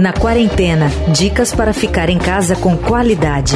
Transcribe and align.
Na 0.00 0.12
quarentena, 0.12 0.88
dicas 1.12 1.54
para 1.54 1.72
ficar 1.72 2.10
em 2.10 2.18
casa 2.18 2.56
com 2.56 2.76
qualidade. 2.76 3.54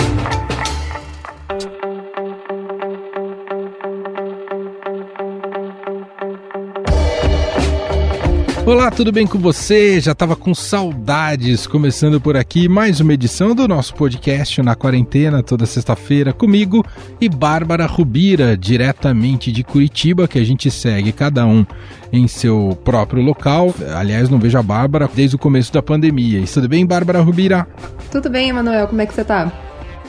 Olá, 8.66 8.90
tudo 8.90 9.12
bem 9.12 9.26
com 9.26 9.38
você? 9.38 10.00
Já 10.00 10.12
estava 10.12 10.34
com 10.34 10.54
saudades, 10.54 11.66
começando 11.66 12.18
por 12.18 12.34
aqui 12.34 12.66
mais 12.66 12.98
uma 12.98 13.12
edição 13.12 13.54
do 13.54 13.68
nosso 13.68 13.94
podcast 13.94 14.62
na 14.62 14.74
quarentena, 14.74 15.42
toda 15.42 15.66
sexta-feira, 15.66 16.32
comigo 16.32 16.82
e 17.20 17.28
Bárbara 17.28 17.84
Rubira, 17.84 18.56
diretamente 18.56 19.52
de 19.52 19.62
Curitiba, 19.62 20.26
que 20.26 20.38
a 20.38 20.44
gente 20.44 20.70
segue 20.70 21.12
cada 21.12 21.44
um 21.44 21.66
em 22.10 22.26
seu 22.26 22.76
próprio 22.82 23.22
local. 23.22 23.74
Aliás, 23.94 24.30
não 24.30 24.38
vejo 24.38 24.56
a 24.56 24.62
Bárbara 24.62 25.10
desde 25.14 25.36
o 25.36 25.38
começo 25.38 25.70
da 25.70 25.82
pandemia. 25.82 26.40
E 26.40 26.46
tudo 26.46 26.66
bem, 26.66 26.86
Bárbara 26.86 27.20
Rubira? 27.20 27.68
Tudo 28.10 28.30
bem, 28.30 28.48
Emanuel, 28.48 28.88
como 28.88 29.02
é 29.02 29.04
que 29.04 29.12
você 29.12 29.24
tá? 29.24 29.52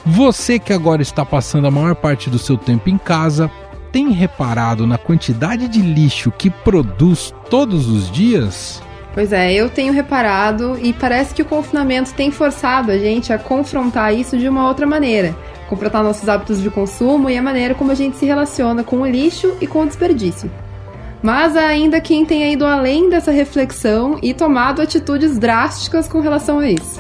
Você 0.06 0.60
que 0.60 0.72
agora 0.72 1.02
está 1.02 1.26
passando 1.26 1.68
a 1.68 1.72
maior 1.72 1.96
parte 1.96 2.30
do 2.30 2.40
seu 2.40 2.58
tempo 2.58 2.90
em 2.90 2.98
casa, 2.98 3.52
tem 3.96 4.12
reparado 4.12 4.86
na 4.86 4.98
quantidade 4.98 5.70
de 5.70 5.80
lixo 5.80 6.30
que 6.30 6.50
produz 6.50 7.34
todos 7.50 7.88
os 7.88 8.12
dias? 8.12 8.84
Pois 9.14 9.32
é, 9.32 9.54
eu 9.54 9.70
tenho 9.70 9.94
reparado 9.94 10.78
e 10.82 10.92
parece 10.92 11.34
que 11.34 11.42
o 11.42 11.46
confinamento 11.46 12.14
tem 12.14 12.30
forçado 12.30 12.92
a 12.92 12.98
gente 12.98 13.32
a 13.32 13.40
confrontar 13.40 14.14
isso 14.14 14.38
de 14.38 14.50
uma 14.50 14.68
outra 14.68 14.86
maneira. 14.86 15.34
Confrontar 15.70 16.04
nossos 16.04 16.28
hábitos 16.28 16.62
de 16.62 16.70
consumo 16.70 17.30
e 17.30 17.38
a 17.38 17.42
maneira 17.42 17.74
como 17.74 17.90
a 17.90 17.96
gente 17.96 18.18
se 18.18 18.26
relaciona 18.26 18.84
com 18.84 18.98
o 19.00 19.08
lixo 19.08 19.56
e 19.62 19.66
com 19.66 19.84
o 19.84 19.86
desperdício. 19.86 20.52
Mas 21.24 21.56
ainda 21.56 22.02
quem 22.02 22.26
tenha 22.26 22.52
ido 22.52 22.66
além 22.66 23.10
dessa 23.10 23.32
reflexão 23.32 24.20
e 24.22 24.34
tomado 24.34 24.82
atitudes 24.82 25.40
drásticas 25.40 26.06
com 26.06 26.20
relação 26.20 26.60
a 26.60 26.70
isso. 26.70 27.00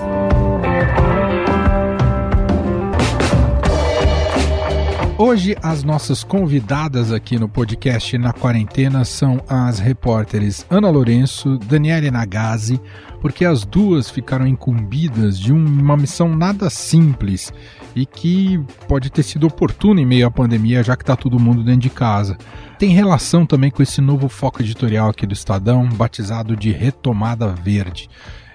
Hoje, 5.17 5.55
as 5.63 5.81
nossas 5.81 6.25
convidadas 6.25 7.09
aqui 7.09 7.39
no 7.39 7.47
podcast 7.47 8.17
Na 8.17 8.33
Quarentena 8.33 9.05
são 9.05 9.41
as 9.47 9.79
repórteres 9.79 10.65
Ana 10.69 10.89
Lourenço, 10.89 11.57
Daniele 11.57 12.11
Nagase, 12.11 12.81
porque 13.21 13.45
as 13.45 13.63
duas 13.63 14.09
ficaram 14.09 14.45
incumbidas 14.45 15.39
de 15.39 15.53
uma 15.53 15.95
missão 15.95 16.35
nada 16.35 16.69
simples 16.69 17.53
e 17.95 18.05
que 18.05 18.61
pode 18.89 19.09
ter 19.09 19.23
sido 19.23 19.47
oportuna 19.47 20.01
em 20.01 20.05
meio 20.05 20.27
à 20.27 20.31
pandemia, 20.31 20.83
já 20.83 20.97
que 20.97 21.03
está 21.03 21.15
todo 21.15 21.39
mundo 21.39 21.63
dentro 21.63 21.79
de 21.79 21.89
casa. 21.89 22.37
Tem 22.77 22.89
relação 22.89 23.45
também 23.45 23.71
com 23.71 23.81
esse 23.81 24.01
novo 24.01 24.27
foco 24.27 24.61
editorial 24.61 25.11
aqui 25.11 25.25
do 25.25 25.33
Estadão, 25.33 25.87
batizado 25.87 26.57
de 26.57 26.71
Retomada 26.71 27.47
Verde 27.53 28.09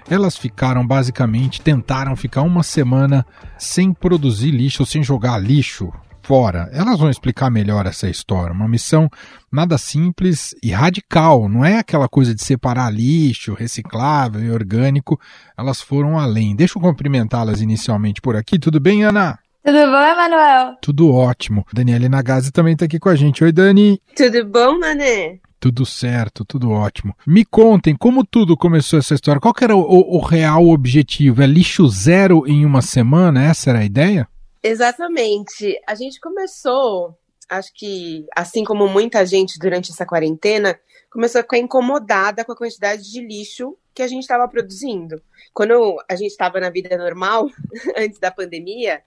elas 0.09 0.35
ficaram 0.35 0.85
basicamente, 0.85 1.61
tentaram 1.61 2.17
ficar 2.17 2.41
uma 2.41 2.63
semana 2.63 3.25
sem 3.57 3.93
produzir 3.93 4.51
lixo, 4.51 4.85
sem 4.85 5.01
jogar 5.01 5.37
lixo 5.37 5.89
fora. 6.23 6.69
Elas 6.71 6.99
vão 6.99 7.09
explicar 7.09 7.49
melhor 7.49 7.85
essa 7.85 8.09
história. 8.09 8.53
Uma 8.53 8.67
missão 8.67 9.09
nada 9.51 9.77
simples 9.77 10.55
e 10.63 10.71
radical. 10.71 11.47
Não 11.49 11.63
é 11.63 11.79
aquela 11.79 12.07
coisa 12.07 12.33
de 12.33 12.43
separar 12.43 12.93
lixo, 12.93 13.53
reciclável 13.53 14.41
e 14.41 14.51
orgânico. 14.51 15.19
Elas 15.57 15.81
foram 15.81 16.17
além. 16.17 16.55
Deixa 16.55 16.77
eu 16.77 16.81
cumprimentá-las 16.81 17.61
inicialmente 17.61 18.21
por 18.21 18.35
aqui. 18.35 18.57
Tudo 18.59 18.79
bem, 18.79 19.03
Ana? 19.03 19.39
Tudo 19.63 19.77
bom, 19.77 20.01
Emanuel? 20.01 20.75
Tudo 20.81 21.13
ótimo. 21.13 21.65
Daniela 21.71 22.09
Nagase 22.09 22.51
também 22.51 22.73
está 22.73 22.85
aqui 22.85 22.97
com 22.97 23.09
a 23.09 23.15
gente. 23.15 23.43
Oi, 23.43 23.51
Dani. 23.51 24.01
Tudo 24.15 24.45
bom, 24.45 24.79
Mané? 24.79 25.39
Tudo 25.59 25.85
certo, 25.85 26.43
tudo 26.43 26.71
ótimo. 26.71 27.15
Me 27.27 27.45
contem 27.45 27.95
como 27.95 28.25
tudo 28.25 28.57
começou 28.57 28.97
essa 28.97 29.13
história. 29.13 29.39
Qual 29.39 29.53
era 29.61 29.75
o, 29.75 29.81
o, 29.81 30.17
o 30.17 30.19
real 30.19 30.67
objetivo? 30.67 31.43
É 31.43 31.45
lixo 31.45 31.87
zero 31.87 32.43
em 32.47 32.65
uma 32.65 32.81
semana? 32.81 33.43
Essa 33.43 33.69
era 33.69 33.79
a 33.79 33.85
ideia? 33.85 34.27
Exatamente. 34.63 35.79
A 35.87 35.95
gente 35.95 36.19
começou, 36.19 37.17
acho 37.49 37.73
que 37.73 38.25
assim 38.35 38.63
como 38.63 38.87
muita 38.87 39.25
gente 39.25 39.57
durante 39.57 39.91
essa 39.91 40.05
quarentena, 40.05 40.79
começou 41.09 41.39
a 41.39 41.43
ficar 41.43 41.57
incomodada 41.57 42.45
com 42.45 42.51
a 42.51 42.57
quantidade 42.57 43.11
de 43.11 43.21
lixo 43.21 43.77
que 43.93 44.01
a 44.01 44.07
gente 44.07 44.21
estava 44.21 44.47
produzindo. 44.47 45.21
Quando 45.53 46.01
a 46.09 46.15
gente 46.15 46.31
estava 46.31 46.59
na 46.59 46.69
vida 46.69 46.95
normal, 46.97 47.47
antes 47.97 48.19
da 48.19 48.31
pandemia, 48.31 49.03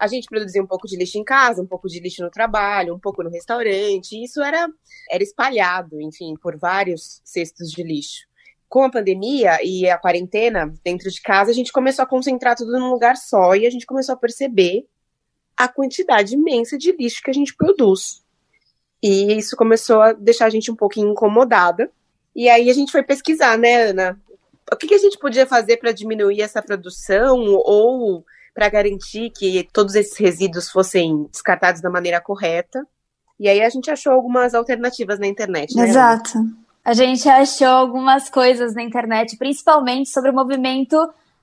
a 0.00 0.08
gente 0.08 0.26
produzia 0.26 0.62
um 0.62 0.66
pouco 0.66 0.88
de 0.88 0.96
lixo 0.96 1.18
em 1.18 1.24
casa, 1.24 1.62
um 1.62 1.66
pouco 1.66 1.88
de 1.88 2.00
lixo 2.00 2.22
no 2.22 2.30
trabalho, 2.30 2.94
um 2.94 2.98
pouco 2.98 3.22
no 3.22 3.30
restaurante, 3.30 4.16
e 4.16 4.24
isso 4.24 4.42
era, 4.42 4.68
era 5.10 5.22
espalhado, 5.22 6.00
enfim, 6.00 6.34
por 6.42 6.58
vários 6.58 7.20
cestos 7.24 7.70
de 7.70 7.82
lixo. 7.82 8.26
Com 8.68 8.82
a 8.82 8.90
pandemia 8.90 9.58
e 9.62 9.88
a 9.88 9.96
quarentena 9.96 10.74
dentro 10.82 11.08
de 11.08 11.22
casa, 11.22 11.52
a 11.52 11.54
gente 11.54 11.70
começou 11.70 12.02
a 12.02 12.08
concentrar 12.08 12.56
tudo 12.56 12.72
num 12.72 12.90
lugar 12.90 13.16
só 13.16 13.54
e 13.54 13.66
a 13.66 13.70
gente 13.70 13.86
começou 13.86 14.14
a 14.14 14.18
perceber 14.18 14.84
a 15.56 15.68
quantidade 15.68 16.34
imensa 16.34 16.76
de 16.76 16.92
lixo 16.92 17.22
que 17.22 17.30
a 17.30 17.34
gente 17.34 17.54
produz. 17.54 18.22
E 19.02 19.36
isso 19.36 19.56
começou 19.56 20.00
a 20.00 20.12
deixar 20.12 20.46
a 20.46 20.50
gente 20.50 20.70
um 20.70 20.76
pouquinho 20.76 21.10
incomodada. 21.10 21.90
E 22.34 22.48
aí 22.48 22.70
a 22.70 22.72
gente 22.72 22.90
foi 22.90 23.02
pesquisar, 23.02 23.58
né, 23.58 23.90
Ana? 23.90 24.18
O 24.72 24.76
que, 24.76 24.86
que 24.86 24.94
a 24.94 24.98
gente 24.98 25.18
podia 25.18 25.46
fazer 25.46 25.76
para 25.76 25.92
diminuir 25.92 26.40
essa 26.40 26.62
produção 26.62 27.38
ou 27.64 28.24
para 28.54 28.68
garantir 28.68 29.30
que 29.30 29.68
todos 29.72 29.94
esses 29.94 30.16
resíduos 30.16 30.70
fossem 30.70 31.24
descartados 31.30 31.82
da 31.82 31.90
maneira 31.90 32.20
correta? 32.20 32.86
E 33.38 33.48
aí 33.48 33.60
a 33.60 33.68
gente 33.68 33.90
achou 33.90 34.12
algumas 34.12 34.54
alternativas 34.54 35.18
na 35.18 35.26
internet. 35.26 35.76
Né, 35.76 35.88
Exato. 35.88 36.38
Ana? 36.38 36.64
A 36.84 36.92
gente 36.92 37.28
achou 37.28 37.66
algumas 37.66 38.28
coisas 38.28 38.74
na 38.74 38.82
internet, 38.82 39.36
principalmente 39.36 40.10
sobre 40.10 40.30
o 40.30 40.34
movimento 40.34 40.96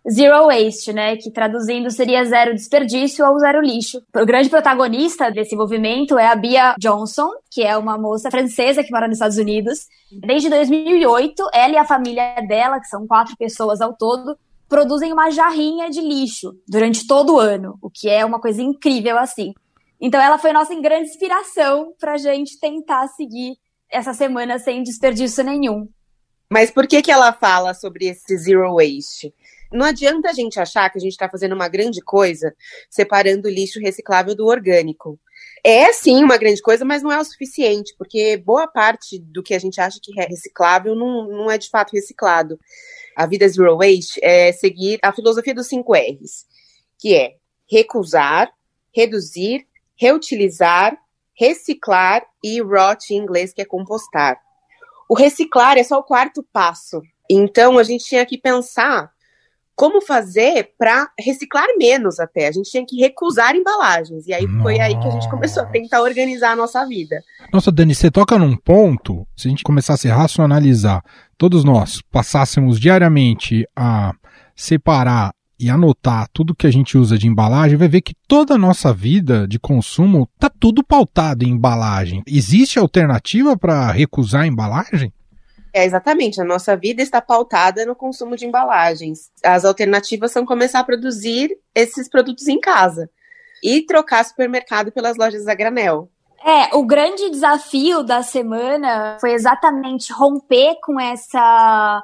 Zero 0.10 0.48
Waste, 0.48 0.92
né? 0.94 1.16
Que 1.16 1.30
traduzindo 1.30 1.92
seria 1.92 2.26
zero 2.26 2.54
desperdício 2.56 3.26
ou 3.26 3.40
zero 3.40 3.62
lixo. 3.62 4.02
O 4.16 4.26
grande 4.26 4.50
protagonista 4.50 5.30
desse 5.30 5.56
movimento 5.56 6.18
é 6.18 6.28
a 6.28 6.36
Bia 6.36 6.76
Johnson, 6.80 7.30
que 7.50 7.64
é 7.64 7.78
uma 7.78 7.98
moça 7.98 8.32
francesa 8.32 8.84
que 8.84 8.92
mora 8.92 9.08
nos 9.08 9.18
Estados 9.18 9.38
Unidos. 9.38 9.88
Desde 10.12 10.50
2008, 10.50 11.50
ela 11.54 11.74
e 11.74 11.78
a 11.78 11.86
família 11.86 12.36
dela, 12.48 12.80
que 12.80 12.88
são 12.88 13.06
quatro 13.06 13.36
pessoas 13.38 13.80
ao 13.80 13.94
todo, 13.94 14.36
produzem 14.68 15.12
uma 15.12 15.30
jarrinha 15.30 15.90
de 15.90 16.02
lixo 16.02 16.54
durante 16.68 17.06
todo 17.06 17.36
o 17.36 17.40
ano, 17.40 17.78
o 17.82 17.90
que 17.90 18.10
é 18.10 18.26
uma 18.26 18.40
coisa 18.40 18.62
incrível 18.62 19.18
assim. 19.20 19.54
Então 20.00 20.20
ela 20.20 20.40
foi 20.40 20.52
nossa 20.52 20.74
grande 20.74 21.10
inspiração 21.10 21.94
para 22.00 22.14
a 22.14 22.18
gente 22.18 22.60
tentar 22.60 23.08
seguir 23.10 23.58
essa 23.90 24.14
semana 24.14 24.58
sem 24.58 24.82
desperdício 24.82 25.44
nenhum. 25.44 25.88
Mas 26.50 26.72
por 26.72 26.88
que 26.88 27.02
que 27.02 27.12
ela 27.12 27.32
fala 27.32 27.74
sobre 27.74 28.08
esse 28.08 28.38
zero 28.38 28.76
waste? 28.76 29.34
Não 29.72 29.86
adianta 29.86 30.30
a 30.30 30.34
gente 30.34 30.60
achar 30.60 30.90
que 30.90 30.98
a 30.98 31.02
gente 31.02 31.14
está 31.14 31.30
fazendo 31.30 31.54
uma 31.54 31.70
grande 31.70 32.02
coisa 32.02 32.54
separando 32.90 33.48
o 33.48 33.52
lixo 33.52 33.80
reciclável 33.80 34.36
do 34.36 34.46
orgânico. 34.46 35.18
É 35.64 35.94
sim 35.94 36.24
uma 36.24 36.38
grande 36.38 36.62
coisa, 36.62 36.84
mas 36.84 37.02
não 37.02 37.12
é 37.12 37.20
o 37.20 37.24
suficiente, 37.24 37.96
porque 37.98 38.36
boa 38.38 38.68
parte 38.68 39.18
do 39.20 39.42
que 39.42 39.54
a 39.54 39.60
gente 39.60 39.80
acha 39.80 40.00
que 40.02 40.20
é 40.20 40.26
reciclável 40.26 40.94
não, 40.96 41.28
não 41.28 41.52
é 41.52 41.58
de 41.58 41.70
fato 41.70 41.94
reciclado. 41.94 42.60
A 43.16 43.26
vida 43.26 43.48
zero 43.48 43.78
waste 43.78 44.20
é 44.22 44.52
seguir 44.52 45.00
a 45.02 45.14
filosofia 45.14 45.54
dos 45.54 45.68
cinco 45.68 45.94
R's, 45.94 46.46
que 47.00 47.16
é 47.16 47.36
recusar, 47.70 48.52
reduzir, 48.94 49.66
reutilizar, 49.96 50.98
reciclar 51.34 52.26
e 52.44 52.62
rot 52.62 53.14
em 53.14 53.18
inglês, 53.18 53.54
que 53.54 53.62
é 53.62 53.66
compostar. 53.66 54.38
O 55.08 55.14
reciclar 55.14 55.78
é 55.78 55.84
só 55.84 56.00
o 56.00 56.04
quarto 56.04 56.46
passo. 56.52 57.02
Então 57.30 57.78
a 57.78 57.84
gente 57.84 58.04
tinha 58.04 58.26
que 58.26 58.38
pensar 58.38 59.12
como 59.82 60.00
fazer 60.00 60.74
para 60.78 61.10
reciclar 61.20 61.66
menos 61.76 62.20
até. 62.20 62.48
A 62.48 62.52
gente 62.52 62.70
tinha 62.70 62.86
que 62.86 62.98
recusar 62.98 63.56
embalagens. 63.56 64.28
E 64.28 64.34
aí 64.34 64.46
Nossa. 64.46 64.62
foi 64.62 64.80
aí 64.80 64.96
que 64.96 65.08
a 65.08 65.10
gente 65.10 65.28
começou 65.28 65.64
a 65.64 65.66
tentar 65.66 66.04
organizar 66.04 66.52
a 66.52 66.56
nossa 66.56 66.86
vida. 66.86 67.16
Nossa, 67.52 67.72
Dani, 67.72 67.96
você 67.96 68.12
toca 68.12 68.38
num 68.38 68.56
ponto, 68.56 69.26
se 69.36 69.48
a 69.48 69.50
gente 69.50 69.64
começasse 69.64 70.08
a 70.08 70.16
racionalizar, 70.16 71.04
todos 71.36 71.64
nós 71.64 72.00
passássemos 72.12 72.80
diariamente 72.80 73.68
a 73.76 74.14
separar 74.56 75.32
e 75.60 75.68
anotar 75.68 76.28
tudo 76.32 76.54
que 76.54 76.68
a 76.68 76.72
gente 76.72 76.96
usa 76.96 77.18
de 77.18 77.28
embalagem, 77.28 77.76
vai 77.76 77.88
ver 77.88 78.02
que 78.02 78.14
toda 78.28 78.54
a 78.54 78.60
nossa 78.60 78.94
vida 78.94 79.48
de 79.48 79.58
consumo 79.58 80.30
tá 80.38 80.48
tudo 80.48 80.84
pautado 80.84 81.44
em 81.44 81.50
embalagem. 81.50 82.22
Existe 82.28 82.78
alternativa 82.78 83.58
para 83.58 83.92
recusar 83.92 84.44
a 84.44 84.48
embalagem? 84.48 85.12
É, 85.74 85.86
exatamente. 85.86 86.42
A 86.42 86.46
nossa 86.46 86.76
vida 86.76 87.02
está 87.02 87.22
pautada 87.22 87.86
no 87.86 87.96
consumo 87.96 88.36
de 88.36 88.46
embalagens. 88.46 89.32
As 89.44 89.64
alternativas 89.64 90.32
são 90.32 90.46
começar 90.46 90.80
a 90.80 90.84
produzir 90.84 91.58
esses 91.74 92.10
produtos 92.10 92.48
em 92.48 92.60
casa 92.60 93.10
e 93.64 93.82
trocar 93.86 94.26
supermercado 94.26 94.92
pelas 94.92 95.18
lojas 95.18 95.48
a 95.48 95.56
granel. 95.56 96.10
É, 96.44 96.76
o 96.76 96.84
grande 96.84 97.30
desafio 97.30 98.04
da 98.04 98.24
semana 98.24 99.18
foi 99.22 99.34
exatamente 99.34 100.12
romper 100.12 100.76
com 100.84 101.00
essa 101.00 102.04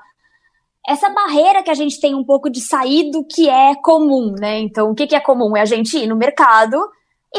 essa 0.87 1.09
barreira 1.09 1.61
que 1.61 1.69
a 1.69 1.73
gente 1.73 1.99
tem 1.99 2.15
um 2.15 2.23
pouco 2.23 2.49
de 2.49 2.61
sair 2.61 3.11
do 3.11 3.25
que 3.25 3.49
é 3.49 3.75
comum, 3.75 4.33
né? 4.39 4.59
Então, 4.59 4.89
o 4.89 4.95
que, 4.95 5.05
que 5.05 5.17
é 5.17 5.19
comum? 5.19 5.57
É 5.57 5.59
a 5.59 5.65
gente 5.65 5.97
ir 5.97 6.07
no 6.07 6.15
mercado 6.15 6.79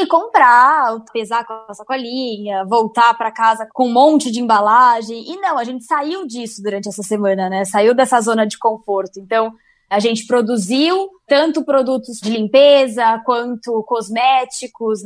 e 0.01 0.07
comprar, 0.07 0.99
pesar 1.11 1.45
com 1.45 1.53
a 1.67 1.73
sacolinha, 1.73 2.65
voltar 2.65 3.13
para 3.17 3.31
casa 3.31 3.67
com 3.73 3.87
um 3.87 3.91
monte 3.91 4.31
de 4.31 4.39
embalagem. 4.39 5.31
E 5.31 5.37
não, 5.37 5.57
a 5.57 5.63
gente 5.63 5.83
saiu 5.83 6.25
disso 6.25 6.61
durante 6.61 6.87
essa 6.89 7.03
semana, 7.03 7.49
né? 7.49 7.65
Saiu 7.65 7.93
dessa 7.93 8.19
zona 8.21 8.45
de 8.45 8.57
conforto. 8.57 9.19
Então, 9.19 9.53
a 9.89 9.99
gente 9.99 10.25
produziu 10.25 11.09
tanto 11.27 11.63
produtos 11.63 12.19
de 12.19 12.29
limpeza 12.29 13.21
quanto 13.25 13.83
cosméticos. 13.83 15.01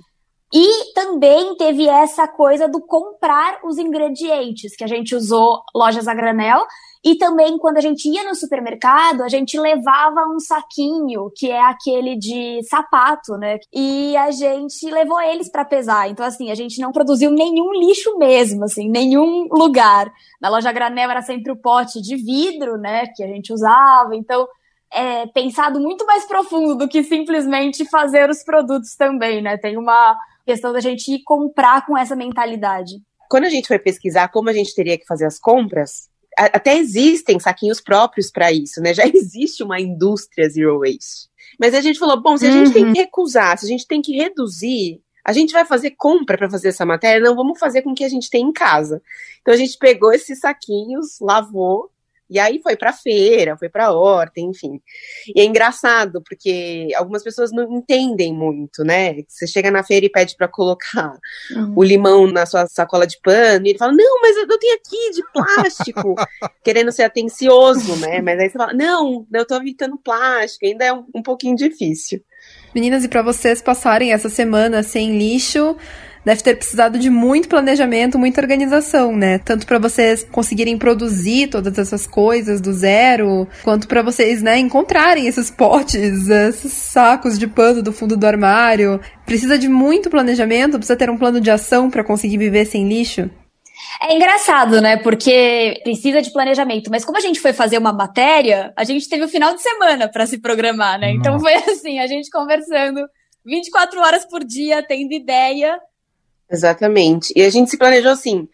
E 0.53 0.93
também 0.93 1.55
teve 1.55 1.87
essa 1.87 2.27
coisa 2.27 2.67
do 2.67 2.81
comprar 2.81 3.59
os 3.63 3.77
ingredientes, 3.77 4.75
que 4.75 4.83
a 4.83 4.87
gente 4.87 5.15
usou 5.15 5.63
lojas 5.73 6.07
a 6.07 6.13
granel 6.13 6.63
e 7.03 7.15
também, 7.15 7.57
quando 7.57 7.77
a 7.77 7.81
gente 7.81 8.07
ia 8.07 8.23
no 8.23 8.33
supermercado, 8.33 9.23
a 9.23 9.27
gente 9.27 9.59
levava 9.59 10.21
um 10.33 10.39
saquinho, 10.39 11.29
que 11.35 11.51
é 11.51 11.61
aquele 11.61 12.15
de 12.15 12.63
sapato, 12.63 13.33
né? 13.33 13.59
E 13.73 14.15
a 14.15 14.31
gente 14.31 14.89
levou 14.89 15.19
eles 15.19 15.49
para 15.49 15.65
pesar. 15.65 16.09
Então, 16.09 16.25
assim, 16.25 16.49
a 16.49 16.55
gente 16.55 16.79
não 16.79 16.93
produziu 16.93 17.29
nenhum 17.29 17.73
lixo 17.73 18.17
mesmo, 18.17 18.63
assim, 18.63 18.89
nenhum 18.89 19.49
lugar. 19.51 20.09
Na 20.39 20.47
loja 20.47 20.71
granel 20.71 21.11
era 21.11 21.21
sempre 21.21 21.51
o 21.51 21.57
pote 21.57 22.01
de 22.01 22.15
vidro, 22.15 22.77
né? 22.77 23.07
Que 23.07 23.21
a 23.21 23.27
gente 23.27 23.51
usava. 23.51 24.15
Então, 24.15 24.47
é 24.89 25.27
pensado 25.27 25.81
muito 25.81 26.05
mais 26.05 26.23
profundo 26.25 26.75
do 26.75 26.87
que 26.87 27.03
simplesmente 27.03 27.83
fazer 27.89 28.29
os 28.29 28.43
produtos 28.43 28.95
também, 28.95 29.41
né? 29.41 29.57
Tem 29.57 29.75
uma 29.75 30.17
questão 30.45 30.71
da 30.71 30.79
gente 30.79 31.15
ir 31.15 31.23
comprar 31.23 31.85
com 31.85 31.97
essa 31.97 32.15
mentalidade. 32.15 32.93
Quando 33.29 33.43
a 33.43 33.49
gente 33.49 33.67
foi 33.67 33.79
pesquisar 33.79 34.29
como 34.29 34.49
a 34.49 34.53
gente 34.53 34.73
teria 34.73 34.97
que 34.97 35.05
fazer 35.05 35.25
as 35.25 35.37
compras, 35.37 36.12
até 36.37 36.77
existem 36.77 37.39
saquinhos 37.39 37.81
próprios 37.81 38.31
para 38.31 38.51
isso, 38.51 38.81
né? 38.81 38.93
Já 38.95 39.05
existe 39.07 39.63
uma 39.63 39.79
indústria 39.79 40.49
zero 40.49 40.79
waste. 40.79 41.29
Mas 41.59 41.73
a 41.73 41.81
gente 41.81 41.99
falou, 41.99 42.21
bom, 42.21 42.37
se 42.37 42.45
a 42.45 42.49
uhum. 42.49 42.65
gente 42.65 42.73
tem 42.73 42.85
uhum. 42.85 42.93
que 42.93 42.99
recusar, 42.99 43.57
se 43.57 43.65
a 43.65 43.69
gente 43.69 43.87
tem 43.87 44.01
que 44.01 44.15
reduzir, 44.15 45.01
a 45.23 45.31
gente 45.31 45.53
vai 45.53 45.65
fazer 45.65 45.91
compra 45.91 46.37
para 46.37 46.49
fazer 46.49 46.69
essa 46.69 46.85
matéria? 46.85 47.21
Não, 47.21 47.35
vamos 47.35 47.59
fazer 47.59 47.81
com 47.81 47.91
o 47.91 47.95
que 47.95 48.03
a 48.03 48.09
gente 48.09 48.29
tem 48.29 48.45
em 48.45 48.51
casa. 48.51 49.01
Então 49.41 49.53
a 49.53 49.57
gente 49.57 49.77
pegou 49.77 50.11
esses 50.11 50.39
saquinhos, 50.39 51.19
lavou 51.21 51.89
e 52.29 52.39
aí 52.39 52.59
foi 52.61 52.75
para 52.75 52.93
feira, 52.93 53.57
foi 53.57 53.69
para 53.69 53.91
horta, 53.91 54.39
enfim. 54.39 54.79
E 55.35 55.41
é 55.41 55.45
engraçado 55.45 56.21
porque 56.27 56.87
algumas 56.95 57.23
pessoas 57.23 57.51
não 57.51 57.77
entendem 57.77 58.33
muito, 58.33 58.83
né? 58.83 59.15
Você 59.27 59.45
chega 59.45 59.69
na 59.69 59.83
feira 59.83 60.05
e 60.05 60.09
pede 60.09 60.35
para 60.35 60.47
colocar 60.47 61.17
uhum. 61.51 61.73
o 61.75 61.83
limão 61.83 62.27
na 62.27 62.45
sua 62.45 62.65
sacola 62.67 63.05
de 63.05 63.19
pano 63.21 63.65
e 63.65 63.71
ele 63.71 63.77
fala: 63.77 63.93
"Não, 63.93 64.21
mas 64.21 64.37
eu 64.37 64.47
tenho 64.59 64.75
aqui 64.75 65.11
de 65.11 65.23
plástico", 65.31 66.15
querendo 66.63 66.91
ser 66.91 67.03
atencioso, 67.03 67.95
né? 67.97 68.21
Mas 68.21 68.39
aí 68.39 68.49
você 68.49 68.57
fala: 68.57 68.73
"Não, 68.73 69.25
eu 69.33 69.45
tô 69.45 69.55
evitando 69.55 69.97
plástico". 69.97 70.65
Ainda 70.65 70.85
é 70.85 70.93
um, 70.93 71.05
um 71.15 71.21
pouquinho 71.21 71.55
difícil. 71.55 72.23
Meninas, 72.73 73.03
e 73.03 73.07
para 73.07 73.21
vocês 73.21 73.61
passarem 73.61 74.13
essa 74.13 74.29
semana 74.29 74.81
sem 74.81 75.17
lixo, 75.17 75.77
deve 76.25 76.41
ter 76.41 76.55
precisado 76.55 76.97
de 76.97 77.09
muito 77.09 77.47
planejamento, 77.47 78.17
muita 78.17 78.41
organização, 78.41 79.15
né? 79.15 79.37
Tanto 79.39 79.65
para 79.65 79.79
vocês 79.79 80.23
conseguirem 80.23 80.77
produzir 80.77 81.47
todas 81.47 81.77
essas 81.77 82.07
coisas 82.07 82.61
do 82.61 82.73
zero, 82.73 83.47
quanto 83.63 83.87
para 83.87 84.01
vocês, 84.01 84.41
né, 84.41 84.57
encontrarem 84.57 85.27
esses 85.27 85.51
potes, 85.51 86.29
esses 86.29 86.71
sacos 86.71 87.37
de 87.37 87.47
pano 87.47 87.81
do 87.81 87.91
fundo 87.91 88.15
do 88.15 88.25
armário. 88.25 88.99
Precisa 89.25 89.57
de 89.57 89.67
muito 89.67 90.09
planejamento, 90.09 90.77
precisa 90.77 90.97
ter 90.97 91.09
um 91.09 91.17
plano 91.17 91.41
de 91.41 91.51
ação 91.51 91.89
para 91.89 92.03
conseguir 92.03 92.37
viver 92.37 92.65
sem 92.65 92.87
lixo. 92.87 93.29
É 94.01 94.15
engraçado, 94.15 94.81
né? 94.81 94.97
Porque 94.97 95.79
precisa 95.83 96.21
de 96.21 96.31
planejamento. 96.31 96.89
Mas 96.89 97.03
como 97.05 97.17
a 97.17 97.21
gente 97.21 97.39
foi 97.39 97.53
fazer 97.53 97.77
uma 97.77 97.93
matéria, 97.93 98.73
a 98.77 98.83
gente 98.83 99.09
teve 99.09 99.23
o 99.23 99.29
final 99.29 99.53
de 99.53 99.61
semana 99.61 100.09
para 100.09 100.25
se 100.25 100.39
programar, 100.39 100.99
né? 100.99 101.11
Então 101.11 101.39
foi 101.39 101.53
assim, 101.53 101.99
a 101.99 102.07
gente 102.07 102.29
conversando 102.29 103.01
24 103.45 103.99
horas 103.99 104.25
por 104.25 104.43
dia, 104.43 104.83
tendo 104.83 105.13
ideia 105.13 105.77
Exatamente. 106.53 107.33
E 107.35 107.41
a 107.41 107.49
gente 107.49 107.71
se 107.71 107.77
planejou 107.77 108.11
assim. 108.11 108.47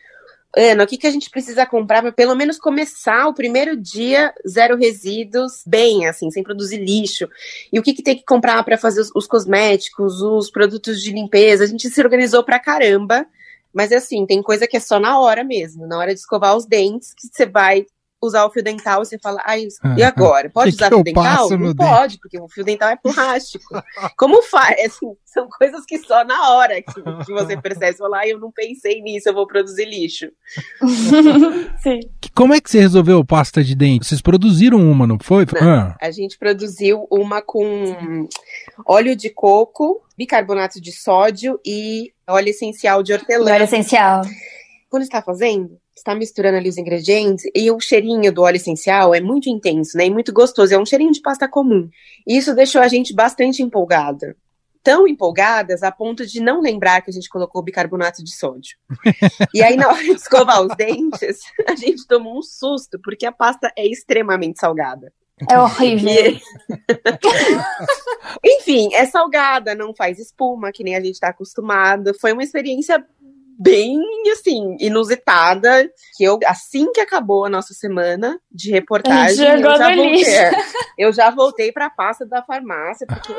Ana, 0.56 0.84
o 0.84 0.88
que, 0.88 0.98
que 0.98 1.06
a 1.06 1.12
gente 1.12 1.30
precisa 1.30 1.66
comprar 1.66 2.01
para 2.01 2.12
pelo 2.12 2.34
menos 2.34 2.57
começar 2.57 3.28
o 3.28 3.34
primeiro 3.36 3.78
dia 3.78 4.34
zero 4.48 4.75
resíduos 4.75 5.62
bem, 5.68 6.07
assim, 6.07 6.31
sem 6.31 6.42
produzir 6.42 6.78
lixo? 6.78 7.28
E 7.72 7.78
o 7.78 7.84
que, 7.84 7.94
que 7.94 8.01
tem 8.01 8.16
que 8.16 8.24
comprar 8.24 8.63
para 8.63 8.78
fazer 8.78 9.01
os, 9.01 9.12
os, 9.13 9.28
cosméticos, 9.28 10.22
os 10.22 10.50
produtos 10.50 11.04
de 11.04 11.12
limpeza? 11.12 11.66
A 11.66 11.68
gente 11.68 11.88
se 11.90 12.01
organizou 12.01 12.44
pra 12.44 12.57
caramba, 12.57 13.28
mas 13.72 13.92
assim, 13.92 14.25
tem 14.25 14.42
coisa 14.42 14.66
que 14.66 14.78
é 14.78 14.80
só 14.80 15.00
na 15.00 15.19
hora 15.19 15.44
mesmo, 15.44 15.86
na 15.86 16.00
hora 16.00 16.13
de 16.13 16.19
escovar 16.19 16.56
os 16.56 16.66
dentes, 16.66 17.13
que 17.13 17.28
você 17.28 17.45
vai 17.45 17.86
usar 18.21 18.45
o 18.45 18.51
fio 18.51 18.63
dental, 18.63 19.04
você 19.04 19.18
fala, 19.18 19.42
ai, 19.45 19.68
e 19.98 20.04
agora? 20.04 20.50
Pode 20.50 20.75
usar 20.75 20.89
fio 20.89 21.04
dental? 21.04 21.50
Não 21.51 21.74
pode, 21.74 22.13
dente? 22.13 22.19
porque 22.19 22.39
o 22.39 22.50
fio 22.50 22.63
dental 22.63 22.89
é 22.89 22.98
plástico. 22.98 23.66
Como 24.18 24.42
faz? 24.44 24.77
Assim, 24.80 25.16
são 25.25 25.48
coisas 25.48 25.86
que 25.86 25.98
só 26.00 26.24
na 26.25 26.51
hora 26.51 26.81
que, 26.81 27.01
que 27.25 27.31
você 27.31 27.56
percebe, 27.62 27.94
você 27.94 27.98
fala, 27.98 28.18
ai, 28.18 28.31
eu 28.33 28.39
não 28.39 28.51
pensei 28.51 29.01
nisso, 29.01 29.30
eu 29.30 29.33
vou 29.33 29.48
produzir 29.48 29.86
lixo. 29.86 30.27
Sim. 31.81 32.00
Como 32.36 32.54
é 32.54 32.60
que 32.60 32.69
você 32.69 32.80
resolveu 32.80 33.24
pasta 33.24 33.63
de 33.63 33.75
dente? 33.75 34.06
Vocês 34.06 34.21
produziram 34.21 34.80
uma, 34.80 35.07
não 35.07 35.18
foi? 35.21 35.45
Não, 35.60 35.69
ah. 35.69 35.98
A 36.01 36.12
gente 36.12 36.38
produziu 36.38 37.07
uma 37.10 37.42
com 37.42 38.27
óleo 38.86 39.16
de 39.16 39.30
coco, 39.30 40.01
bicarbonato 40.18 40.81
de 40.81 40.92
sódio 40.92 41.60
e 41.66 42.12
óleo 42.27 42.50
essencial 42.50 43.01
de 43.01 43.13
hortelã. 43.13 43.54
Óleo 43.54 43.63
essencial. 43.63 44.21
Quando 44.89 45.04
está 45.04 45.21
fazendo, 45.21 45.77
está 46.00 46.16
misturando 46.16 46.57
ali 46.57 46.69
os 46.69 46.78
ingredientes 46.78 47.46
e 47.56 47.69
o 47.72 47.80
cheirinho 47.80 48.31
do 48.31 48.42
óleo 48.42 48.56
essencial 48.56 49.13
é 49.13 49.22
muito 49.22 49.50
intenso, 49.50 49.98
né? 49.98 50.06
E 50.06 50.10
muito 50.10 50.34
gostoso. 50.34 50.74
É 50.74 50.80
um 50.80 50.86
cheirinho 50.86 51.12
de 51.12 51.22
pasta 51.22 51.48
comum. 51.48 51.90
E 52.25 52.38
isso 52.38 52.56
deixou 52.56 52.81
a 52.81 52.88
gente 52.88 53.13
bastante 53.13 53.62
empolgada. 53.62 54.36
Tão 54.81 55.07
empolgadas 55.07 55.84
a 55.84 55.92
ponto 55.92 56.25
de 56.25 56.40
não 56.40 56.62
lembrar 56.62 57.01
que 57.01 57.10
a 57.10 57.13
gente 57.13 57.30
colocou 57.30 57.62
bicarbonato 57.62 58.24
de 58.24 58.34
sódio. 58.34 58.78
e 59.54 59.62
aí, 59.62 59.75
na 59.75 59.90
hora 59.90 60.01
de 60.01 60.12
escovar 60.12 60.62
os 60.62 60.75
dentes, 60.75 61.42
a 61.68 61.75
gente 61.75 62.07
tomou 62.07 62.38
um 62.38 62.42
susto, 62.42 62.98
porque 63.04 63.25
a 63.25 63.31
pasta 63.31 63.72
é 63.78 63.86
extremamente 63.86 64.60
salgada. 64.60 65.12
É 65.50 65.60
horrível. 65.60 66.40
Enfim, 68.44 68.94
é 68.94 69.06
salgada, 69.06 69.75
não 69.75 69.94
faz 69.94 70.19
espuma, 70.19 70.72
que 70.72 70.84
nem 70.84 70.95
a 70.95 71.00
gente 71.00 71.13
está 71.13 71.30
acostumado. 71.30 72.13
Foi 72.19 72.34
uma 72.34 72.44
experiência 72.44 73.06
bem, 73.60 74.00
assim, 74.32 74.78
inusitada, 74.80 75.86
que 76.16 76.24
eu, 76.24 76.40
assim 76.48 76.90
que 76.94 77.02
acabou 77.02 77.46
a 77.46 77.50
nossa 77.50 77.74
semana 77.74 78.40
de 78.50 78.72
reportagem, 78.72 79.46
eu 79.46 79.62
já, 79.62 79.96
voltei, 79.96 80.26
é, 80.26 80.52
eu 80.98 81.14
já 81.14 81.30
voltei 81.30 81.72
pra 81.74 81.90
pasta 81.90 82.26
da 82.26 82.42
farmácia, 82.42 83.06
porque 83.06 83.34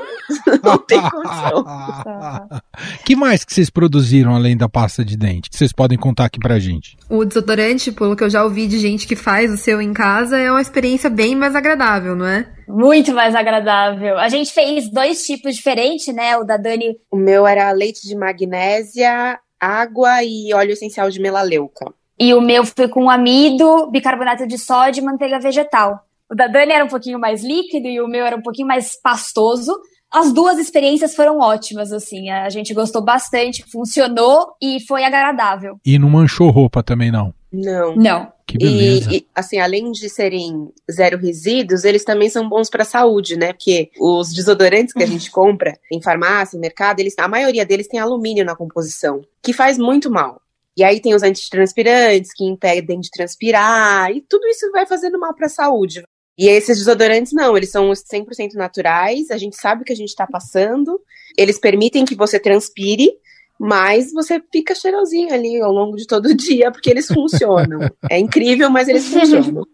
não 0.62 0.76
tem 0.76 1.00
condição. 1.00 1.64
que 3.06 3.16
mais 3.16 3.44
que 3.44 3.54
vocês 3.54 3.70
produziram 3.70 4.34
além 4.34 4.56
da 4.56 4.68
pasta 4.68 5.02
de 5.02 5.16
dente, 5.16 5.48
que 5.48 5.56
vocês 5.56 5.72
podem 5.72 5.96
contar 5.96 6.26
aqui 6.26 6.38
pra 6.38 6.58
gente? 6.58 6.98
O 7.08 7.24
desodorante, 7.24 7.90
pelo 7.90 8.14
que 8.14 8.22
eu 8.22 8.30
já 8.30 8.44
ouvi 8.44 8.66
de 8.66 8.78
gente 8.78 9.06
que 9.06 9.16
faz 9.16 9.50
o 9.50 9.56
seu 9.56 9.80
em 9.80 9.94
casa, 9.94 10.36
é 10.36 10.50
uma 10.50 10.60
experiência 10.60 11.08
bem 11.08 11.34
mais 11.34 11.54
agradável, 11.54 12.14
não 12.14 12.26
é? 12.26 12.46
Muito 12.68 13.12
mais 13.12 13.34
agradável. 13.34 14.18
A 14.18 14.28
gente 14.28 14.52
fez 14.52 14.90
dois 14.92 15.24
tipos 15.24 15.56
diferentes, 15.56 16.14
né? 16.14 16.36
O 16.36 16.44
da 16.44 16.56
Dani. 16.56 16.96
O 17.10 17.16
meu 17.16 17.44
era 17.44 17.72
leite 17.72 18.06
de 18.06 18.14
magnésia 18.14 19.38
água 19.60 20.24
e 20.24 20.52
óleo 20.54 20.72
essencial 20.72 21.10
de 21.10 21.20
melaleuca. 21.20 21.92
E 22.18 22.34
o 22.34 22.40
meu 22.40 22.64
foi 22.64 22.88
com 22.88 23.10
amido, 23.10 23.90
bicarbonato 23.90 24.46
de 24.46 24.58
sódio 24.58 25.02
e 25.02 25.04
manteiga 25.04 25.38
vegetal. 25.38 26.04
O 26.30 26.34
da 26.34 26.46
Dani 26.46 26.72
era 26.72 26.84
um 26.84 26.88
pouquinho 26.88 27.18
mais 27.18 27.42
líquido 27.42 27.88
e 27.88 28.00
o 28.00 28.08
meu 28.08 28.24
era 28.24 28.36
um 28.36 28.42
pouquinho 28.42 28.68
mais 28.68 29.00
pastoso. 29.00 29.76
As 30.12 30.32
duas 30.32 30.58
experiências 30.58 31.14
foram 31.14 31.38
ótimas, 31.38 31.92
assim. 31.92 32.30
A 32.30 32.50
gente 32.50 32.74
gostou 32.74 33.00
bastante, 33.00 33.64
funcionou 33.70 34.54
e 34.60 34.80
foi 34.86 35.04
agradável. 35.04 35.78
E 35.84 35.98
não 35.98 36.10
manchou 36.10 36.50
roupa 36.50 36.82
também, 36.82 37.12
não? 37.12 37.32
Não. 37.52 37.94
Não. 37.94 38.32
Que 38.46 38.58
beleza. 38.58 39.12
E, 39.12 39.18
e, 39.18 39.26
assim, 39.34 39.58
além 39.60 39.92
de 39.92 40.08
serem 40.08 40.72
zero 40.90 41.16
resíduos, 41.16 41.84
eles 41.84 42.04
também 42.04 42.28
são 42.28 42.48
bons 42.48 42.68
para 42.68 42.82
a 42.82 42.86
saúde, 42.86 43.36
né? 43.36 43.52
Porque 43.52 43.90
os 43.98 44.32
desodorantes 44.32 44.92
que 44.92 45.02
a 45.02 45.06
gente 45.06 45.30
compra 45.30 45.78
em 45.92 46.02
farmácia, 46.02 46.56
em 46.56 46.60
mercado, 46.60 46.98
eles, 46.98 47.14
a 47.16 47.28
maioria 47.28 47.64
deles 47.64 47.86
tem 47.86 48.00
alumínio 48.00 48.44
na 48.44 48.56
composição, 48.56 49.22
que 49.40 49.52
faz 49.52 49.78
muito 49.78 50.10
mal. 50.10 50.40
E 50.76 50.82
aí 50.82 51.00
tem 51.00 51.14
os 51.14 51.22
antitranspirantes 51.22 52.32
que 52.32 52.44
impedem 52.44 53.00
de 53.00 53.10
transpirar, 53.10 54.10
e 54.10 54.20
tudo 54.20 54.46
isso 54.46 54.70
vai 54.72 54.86
fazendo 54.86 55.18
mal 55.18 55.34
para 55.34 55.46
a 55.46 55.50
saúde. 55.50 56.02
E 56.38 56.48
esses 56.48 56.78
desodorantes 56.78 57.32
não, 57.32 57.56
eles 57.56 57.70
são 57.70 57.90
100% 57.90 58.54
naturais, 58.54 59.30
a 59.30 59.36
gente 59.36 59.56
sabe 59.56 59.82
o 59.82 59.84
que 59.84 59.92
a 59.92 59.96
gente 59.96 60.08
está 60.08 60.26
passando, 60.26 61.00
eles 61.36 61.58
permitem 61.58 62.04
que 62.04 62.14
você 62.14 62.38
transpire, 62.38 63.10
mas 63.58 64.10
você 64.12 64.40
fica 64.50 64.74
cheirosinho 64.74 65.34
ali 65.34 65.60
ao 65.60 65.70
longo 65.70 65.96
de 65.96 66.06
todo 66.06 66.26
o 66.26 66.34
dia, 66.36 66.70
porque 66.72 66.88
eles 66.88 67.06
funcionam. 67.06 67.90
é 68.10 68.18
incrível, 68.18 68.70
mas 68.70 68.88
eles 68.88 69.06
funcionam. 69.08 69.66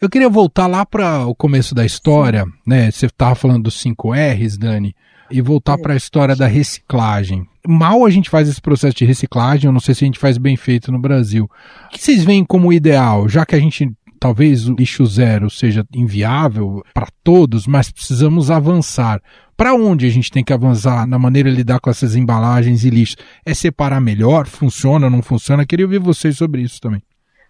Eu 0.00 0.08
queria 0.08 0.30
voltar 0.30 0.66
lá 0.66 0.86
para 0.86 1.26
o 1.26 1.34
começo 1.34 1.74
da 1.74 1.84
história, 1.84 2.46
né? 2.66 2.90
Você 2.90 3.04
estava 3.04 3.34
falando 3.34 3.64
dos 3.64 3.78
5 3.80 4.12
R's, 4.14 4.56
Dani, 4.56 4.96
e 5.30 5.42
voltar 5.42 5.78
é. 5.78 5.82
para 5.82 5.92
a 5.92 5.96
história 5.96 6.34
da 6.34 6.46
reciclagem. 6.46 7.46
Mal 7.66 8.04
a 8.04 8.10
gente 8.10 8.30
faz 8.30 8.48
esse 8.48 8.60
processo 8.60 8.96
de 8.96 9.04
reciclagem, 9.04 9.68
eu 9.68 9.72
não 9.72 9.80
sei 9.80 9.94
se 9.94 10.04
a 10.04 10.06
gente 10.06 10.18
faz 10.18 10.38
bem 10.38 10.56
feito 10.56 10.90
no 10.90 10.98
Brasil. 10.98 11.44
O 11.86 11.88
que 11.90 12.02
vocês 12.02 12.24
veem 12.24 12.44
como 12.44 12.72
ideal, 12.72 13.28
já 13.28 13.44
que 13.44 13.54
a 13.54 13.58
gente 13.58 13.90
talvez 14.24 14.66
o 14.66 14.72
lixo 14.72 15.04
zero 15.04 15.50
seja 15.50 15.84
inviável 15.94 16.82
para 16.94 17.08
todos, 17.22 17.66
mas 17.66 17.92
precisamos 17.92 18.50
avançar. 18.50 19.20
Para 19.54 19.74
onde 19.74 20.06
a 20.06 20.08
gente 20.08 20.30
tem 20.30 20.42
que 20.42 20.50
avançar 20.50 21.06
na 21.06 21.18
maneira 21.18 21.50
de 21.50 21.56
lidar 21.56 21.78
com 21.78 21.90
essas 21.90 22.16
embalagens 22.16 22.84
e 22.84 22.88
lixo? 22.88 23.16
É 23.44 23.52
separar 23.52 24.00
melhor? 24.00 24.46
Funciona, 24.46 25.10
não 25.10 25.20
funciona? 25.20 25.66
Queria 25.66 25.84
ouvir 25.84 25.98
vocês 25.98 26.38
sobre 26.38 26.62
isso 26.62 26.80
também. 26.80 27.02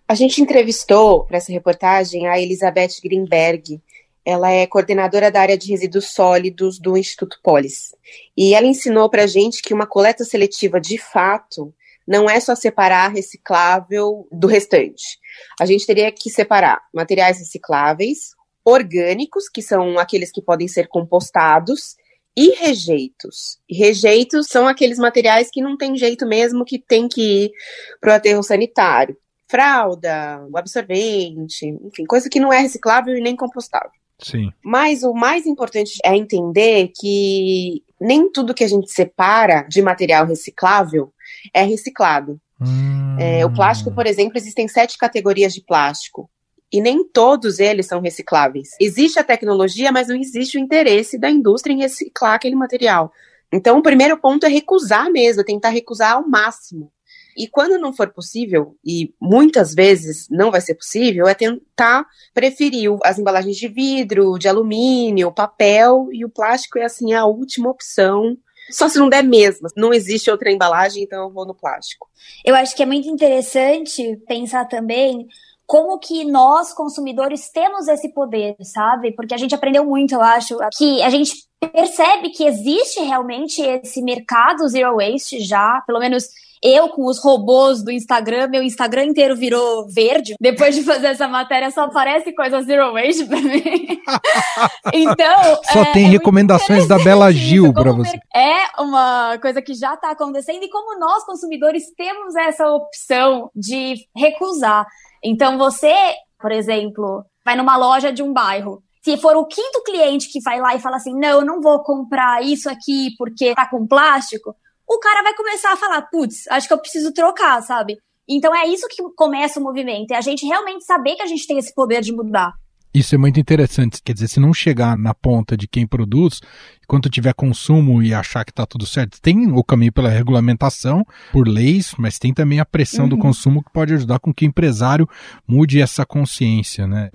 A 0.08 0.16
gente 0.16 0.42
entrevistou 0.42 1.22
para 1.22 1.36
essa 1.36 1.52
reportagem 1.52 2.26
a 2.26 2.40
Elizabeth 2.40 3.00
Greenberg. 3.04 3.80
Ela 4.24 4.50
é 4.50 4.66
coordenadora 4.66 5.30
da 5.30 5.42
área 5.42 5.56
de 5.56 5.70
resíduos 5.70 6.06
sólidos 6.12 6.80
do 6.80 6.96
Instituto 6.96 7.38
Polis. 7.40 7.94
E 8.36 8.52
ela 8.52 8.66
ensinou 8.66 9.08
para 9.08 9.22
a 9.22 9.28
gente 9.28 9.62
que 9.62 9.72
uma 9.72 9.86
coleta 9.86 10.24
seletiva 10.24 10.80
de 10.80 10.98
fato 10.98 11.72
não 12.06 12.28
é 12.28 12.38
só 12.40 12.54
separar 12.54 13.08
reciclável 13.08 14.26
do 14.30 14.46
restante. 14.46 15.18
A 15.60 15.66
gente 15.66 15.86
teria 15.86 16.12
que 16.12 16.30
separar 16.30 16.80
materiais 16.92 17.38
recicláveis, 17.38 18.30
orgânicos, 18.64 19.48
que 19.48 19.62
são 19.62 19.98
aqueles 19.98 20.30
que 20.30 20.42
podem 20.42 20.68
ser 20.68 20.88
compostados, 20.88 21.96
e 22.36 22.50
rejeitos. 22.50 23.58
Rejeitos 23.70 24.46
são 24.48 24.66
aqueles 24.66 24.98
materiais 24.98 25.48
que 25.52 25.62
não 25.62 25.76
tem 25.76 25.96
jeito 25.96 26.26
mesmo, 26.26 26.64
que 26.64 26.78
tem 26.78 27.08
que 27.08 27.44
ir 27.44 27.52
para 28.00 28.12
o 28.12 28.16
aterro 28.16 28.42
sanitário. 28.42 29.16
Fralda, 29.48 30.44
o 30.50 30.58
absorvente, 30.58 31.66
enfim, 31.66 32.04
coisa 32.06 32.28
que 32.28 32.40
não 32.40 32.52
é 32.52 32.58
reciclável 32.58 33.16
e 33.16 33.20
nem 33.20 33.36
compostável. 33.36 33.90
Sim. 34.18 34.50
Mas 34.64 35.02
o 35.02 35.12
mais 35.12 35.46
importante 35.46 35.98
é 36.04 36.16
entender 36.16 36.90
que 36.98 37.84
nem 38.00 38.30
tudo 38.30 38.54
que 38.54 38.64
a 38.64 38.68
gente 38.68 38.90
separa 38.90 39.62
de 39.62 39.82
material 39.82 40.26
reciclável 40.26 41.12
é 41.52 41.62
reciclado. 41.62 42.40
Hum. 42.60 43.16
É, 43.18 43.44
o 43.44 43.52
plástico, 43.52 43.92
por 43.92 44.06
exemplo, 44.06 44.36
existem 44.36 44.68
sete 44.68 44.96
categorias 44.98 45.52
de 45.52 45.62
plástico. 45.62 46.30
E 46.72 46.80
nem 46.80 47.06
todos 47.06 47.60
eles 47.60 47.86
são 47.86 48.00
recicláveis. 48.00 48.70
Existe 48.80 49.18
a 49.18 49.24
tecnologia, 49.24 49.92
mas 49.92 50.08
não 50.08 50.16
existe 50.16 50.58
o 50.58 50.60
interesse 50.60 51.16
da 51.18 51.30
indústria 51.30 51.72
em 51.72 51.78
reciclar 51.78 52.34
aquele 52.34 52.56
material. 52.56 53.12
Então, 53.52 53.78
o 53.78 53.82
primeiro 53.82 54.18
ponto 54.18 54.44
é 54.44 54.48
recusar 54.48 55.10
mesmo, 55.10 55.42
é 55.42 55.44
tentar 55.44 55.68
recusar 55.68 56.14
ao 56.14 56.28
máximo. 56.28 56.90
E 57.36 57.48
quando 57.48 57.78
não 57.78 57.92
for 57.92 58.12
possível, 58.12 58.76
e 58.84 59.12
muitas 59.20 59.74
vezes 59.74 60.28
não 60.30 60.50
vai 60.50 60.60
ser 60.60 60.74
possível, 60.74 61.26
é 61.26 61.34
tentar 61.34 62.06
preferir 62.32 62.90
as 63.04 63.18
embalagens 63.18 63.56
de 63.56 63.68
vidro, 63.68 64.38
de 64.38 64.48
alumínio, 64.48 65.32
papel, 65.32 66.08
e 66.12 66.24
o 66.24 66.28
plástico 66.28 66.78
é 66.78 66.84
assim 66.84 67.12
a 67.12 67.24
última 67.26 67.70
opção 67.70 68.36
só 68.70 68.88
se 68.88 68.98
não 68.98 69.08
der 69.08 69.22
mesmo. 69.22 69.68
Não 69.76 69.92
existe 69.92 70.30
outra 70.30 70.50
embalagem, 70.50 71.02
então 71.02 71.24
eu 71.24 71.30
vou 71.30 71.46
no 71.46 71.54
plástico. 71.54 72.08
Eu 72.44 72.54
acho 72.54 72.74
que 72.74 72.82
é 72.82 72.86
muito 72.86 73.08
interessante 73.08 74.16
pensar 74.26 74.66
também 74.66 75.26
como 75.66 75.98
que 75.98 76.24
nós, 76.24 76.72
consumidores, 76.72 77.50
temos 77.50 77.88
esse 77.88 78.10
poder, 78.10 78.56
sabe? 78.60 79.12
Porque 79.12 79.34
a 79.34 79.38
gente 79.38 79.54
aprendeu 79.54 79.84
muito, 79.84 80.14
eu 80.14 80.20
acho, 80.20 80.58
que 80.76 81.02
a 81.02 81.08
gente 81.08 81.32
percebe 81.72 82.30
que 82.30 82.44
existe 82.44 83.00
realmente 83.00 83.62
esse 83.62 84.02
mercado 84.02 84.68
zero 84.68 84.96
waste 84.96 85.40
já, 85.40 85.82
pelo 85.86 85.98
menos 85.98 86.28
eu 86.64 86.88
com 86.88 87.04
os 87.04 87.22
robôs 87.22 87.84
do 87.84 87.90
Instagram, 87.90 88.48
meu 88.48 88.62
Instagram 88.62 89.04
inteiro 89.04 89.36
virou 89.36 89.86
verde. 89.86 90.34
Depois 90.40 90.74
de 90.74 90.82
fazer 90.82 91.08
essa 91.08 91.28
matéria, 91.28 91.70
só 91.70 91.82
aparece 91.82 92.34
coisa 92.34 92.62
zero 92.62 92.94
waste 92.94 93.26
pra 93.26 93.38
mim. 93.38 93.62
então. 94.94 95.60
Só 95.70 95.82
é, 95.82 95.92
tem 95.92 96.06
é 96.06 96.08
recomendações 96.08 96.88
da 96.88 96.98
Bela 96.98 97.30
Gil 97.30 97.74
para 97.74 97.92
você. 97.92 98.18
É 98.34 98.80
uma 98.80 99.38
coisa 99.42 99.60
que 99.60 99.74
já 99.74 99.94
tá 99.94 100.12
acontecendo 100.12 100.64
e 100.64 100.70
como 100.70 100.98
nós, 100.98 101.24
consumidores, 101.24 101.92
temos 101.94 102.34
essa 102.34 102.66
opção 102.70 103.50
de 103.54 103.96
recusar. 104.16 104.86
Então, 105.22 105.58
você, 105.58 105.94
por 106.40 106.50
exemplo, 106.50 107.24
vai 107.44 107.56
numa 107.56 107.76
loja 107.76 108.10
de 108.10 108.22
um 108.22 108.32
bairro 108.32 108.82
se 109.04 109.18
for 109.18 109.36
o 109.36 109.44
quinto 109.44 109.82
cliente 109.82 110.32
que 110.32 110.40
vai 110.40 110.58
lá 110.58 110.74
e 110.74 110.80
fala 110.80 110.96
assim, 110.96 111.14
não, 111.14 111.40
eu 111.40 111.44
não 111.44 111.60
vou 111.60 111.82
comprar 111.82 112.42
isso 112.42 112.70
aqui 112.70 113.10
porque 113.18 113.54
tá 113.54 113.68
com 113.68 113.86
plástico, 113.86 114.56
o 114.88 114.98
cara 114.98 115.22
vai 115.22 115.34
começar 115.34 115.72
a 115.72 115.76
falar, 115.76 116.02
putz, 116.02 116.46
acho 116.48 116.68
que 116.68 116.74
eu 116.74 116.80
preciso 116.80 117.12
trocar, 117.12 117.62
sabe? 117.62 117.96
Então 118.28 118.54
é 118.54 118.66
isso 118.66 118.86
que 118.88 119.02
começa 119.16 119.60
o 119.60 119.62
movimento, 119.62 120.12
é 120.12 120.16
a 120.16 120.20
gente 120.20 120.46
realmente 120.46 120.84
saber 120.84 121.16
que 121.16 121.22
a 121.22 121.26
gente 121.26 121.46
tem 121.46 121.58
esse 121.58 121.74
poder 121.74 122.00
de 122.00 122.12
mudar. 122.12 122.52
Isso 122.94 123.12
é 123.12 123.18
muito 123.18 123.40
interessante. 123.40 124.00
Quer 124.00 124.12
dizer, 124.12 124.28
se 124.28 124.38
não 124.38 124.54
chegar 124.54 124.96
na 124.96 125.12
ponta 125.12 125.56
de 125.56 125.66
quem 125.66 125.84
produz, 125.84 126.40
enquanto 126.80 127.10
tiver 127.10 127.34
consumo 127.34 128.00
e 128.00 128.14
achar 128.14 128.44
que 128.44 128.52
está 128.52 128.64
tudo 128.64 128.86
certo, 128.86 129.20
tem 129.20 129.50
o 129.50 129.64
caminho 129.64 129.92
pela 129.92 130.08
regulamentação, 130.08 131.04
por 131.32 131.48
leis, 131.48 131.92
mas 131.98 132.20
tem 132.20 132.32
também 132.32 132.60
a 132.60 132.64
pressão 132.64 133.06
uhum. 133.06 133.10
do 133.10 133.18
consumo 133.18 133.64
que 133.64 133.72
pode 133.72 133.92
ajudar 133.94 134.20
com 134.20 134.32
que 134.32 134.44
o 134.44 134.48
empresário 134.48 135.08
mude 135.44 135.80
essa 135.80 136.06
consciência, 136.06 136.86
né? 136.86 137.10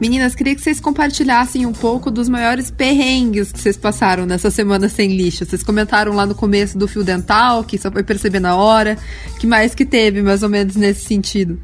Meninas, 0.00 0.36
queria 0.36 0.54
que 0.54 0.60
vocês 0.60 0.78
compartilhassem 0.78 1.66
um 1.66 1.72
pouco 1.72 2.08
dos 2.08 2.28
maiores 2.28 2.70
perrengues 2.70 3.50
que 3.50 3.58
vocês 3.58 3.76
passaram 3.76 4.24
nessa 4.24 4.48
semana 4.48 4.88
sem 4.88 5.08
lixo. 5.08 5.44
Vocês 5.44 5.64
comentaram 5.64 6.12
lá 6.12 6.24
no 6.24 6.36
começo 6.36 6.78
do 6.78 6.86
fio 6.86 7.02
dental, 7.02 7.64
que 7.64 7.76
só 7.76 7.90
foi 7.90 8.04
perceber 8.04 8.38
na 8.38 8.54
hora. 8.54 8.96
que 9.40 9.46
mais 9.46 9.74
que 9.74 9.84
teve, 9.84 10.22
mais 10.22 10.44
ou 10.44 10.48
menos, 10.48 10.76
nesse 10.76 11.04
sentido? 11.04 11.60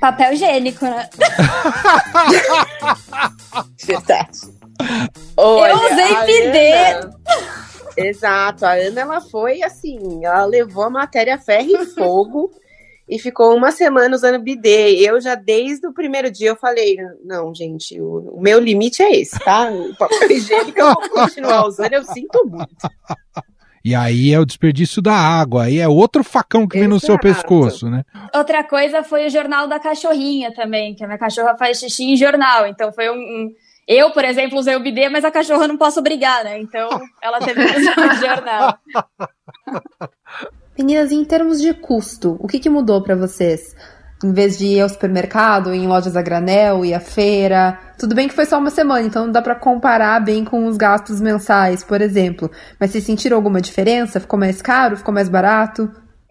Papel 0.00 0.32
higiênico, 0.32 0.82
né? 0.86 1.10
Verdade. 3.84 4.38
Olha, 5.36 5.72
Eu 5.72 5.76
usei 5.76 6.14
PD. 6.24 6.72
Ana... 6.72 7.10
Exato, 7.98 8.64
a 8.64 8.74
Ana 8.74 9.00
ela 9.00 9.20
foi 9.20 9.60
assim, 9.62 10.24
ela 10.24 10.46
levou 10.46 10.84
a 10.84 10.90
matéria 10.90 11.36
ferro 11.36 11.82
e 11.82 11.86
fogo 11.86 12.50
e 13.08 13.18
ficou 13.18 13.56
uma 13.56 13.72
semana 13.72 14.14
usando 14.14 14.38
bidê. 14.38 14.96
Eu 14.96 15.20
já, 15.20 15.34
desde 15.34 15.86
o 15.86 15.92
primeiro 15.92 16.30
dia, 16.30 16.50
eu 16.50 16.56
falei, 16.56 16.96
não, 17.24 17.54
gente, 17.54 17.98
o, 18.00 18.34
o 18.36 18.40
meu 18.40 18.60
limite 18.60 19.02
é 19.02 19.18
esse, 19.18 19.38
tá? 19.40 19.70
O 19.70 19.96
papel 19.96 20.30
higiênico 20.30 20.78
eu 20.78 20.86
vou 20.86 21.08
continuar 21.08 21.66
usando, 21.66 21.92
eu 21.94 22.02
sinto 22.04 22.44
muito. 22.46 22.68
E 23.82 23.94
aí 23.94 24.34
é 24.34 24.38
o 24.38 24.44
desperdício 24.44 25.00
da 25.00 25.14
água, 25.14 25.64
aí 25.64 25.78
é 25.78 25.88
outro 25.88 26.22
facão 26.22 26.68
que 26.68 26.76
Exato. 26.76 26.80
vem 26.80 26.88
no 26.88 27.00
seu 27.00 27.18
pescoço, 27.18 27.88
né? 27.88 28.04
Outra 28.34 28.62
coisa 28.62 29.02
foi 29.02 29.26
o 29.26 29.30
jornal 29.30 29.66
da 29.66 29.78
cachorrinha 29.78 30.52
também, 30.52 30.94
que 30.94 31.02
a 31.02 31.06
minha 31.06 31.18
cachorra 31.18 31.56
faz 31.56 31.78
xixi 31.78 32.04
em 32.04 32.16
jornal, 32.16 32.66
então 32.66 32.92
foi 32.92 33.08
um... 33.08 33.14
um... 33.14 33.50
Eu, 33.86 34.10
por 34.10 34.22
exemplo, 34.22 34.58
usei 34.58 34.76
o 34.76 34.82
bidê, 34.82 35.08
mas 35.08 35.24
a 35.24 35.30
cachorra 35.30 35.66
não 35.66 35.78
posso 35.78 36.00
obrigar, 36.00 36.44
né? 36.44 36.60
Então 36.60 36.90
ela 37.22 37.38
teve 37.38 37.64
que 37.64 37.80
usar 37.80 37.96
o 37.96 38.16
jornal. 38.16 38.78
Meninas, 40.78 41.10
em 41.10 41.24
termos 41.24 41.60
de 41.60 41.74
custo, 41.74 42.36
o 42.38 42.46
que, 42.46 42.60
que 42.60 42.70
mudou 42.70 43.02
para 43.02 43.16
vocês? 43.16 43.74
Em 44.22 44.32
vez 44.32 44.56
de 44.56 44.66
ir 44.66 44.80
ao 44.80 44.88
supermercado, 44.88 45.74
em 45.74 45.88
lojas 45.88 46.16
a 46.16 46.22
granel, 46.22 46.84
ir 46.84 46.94
à 46.94 47.00
feira. 47.00 47.76
Tudo 47.98 48.14
bem 48.14 48.28
que 48.28 48.34
foi 48.34 48.46
só 48.46 48.58
uma 48.58 48.70
semana, 48.70 49.04
então 49.04 49.26
não 49.26 49.32
dá 49.32 49.42
para 49.42 49.56
comparar 49.56 50.20
bem 50.20 50.44
com 50.44 50.66
os 50.66 50.76
gastos 50.76 51.20
mensais, 51.20 51.82
por 51.82 52.00
exemplo. 52.00 52.48
Mas 52.78 52.92
vocês 52.92 53.02
sentiram 53.02 53.36
alguma 53.36 53.60
diferença? 53.60 54.20
Ficou 54.20 54.38
mais 54.38 54.62
caro? 54.62 54.96
Ficou 54.96 55.12
mais 55.12 55.28
barato? 55.28 55.90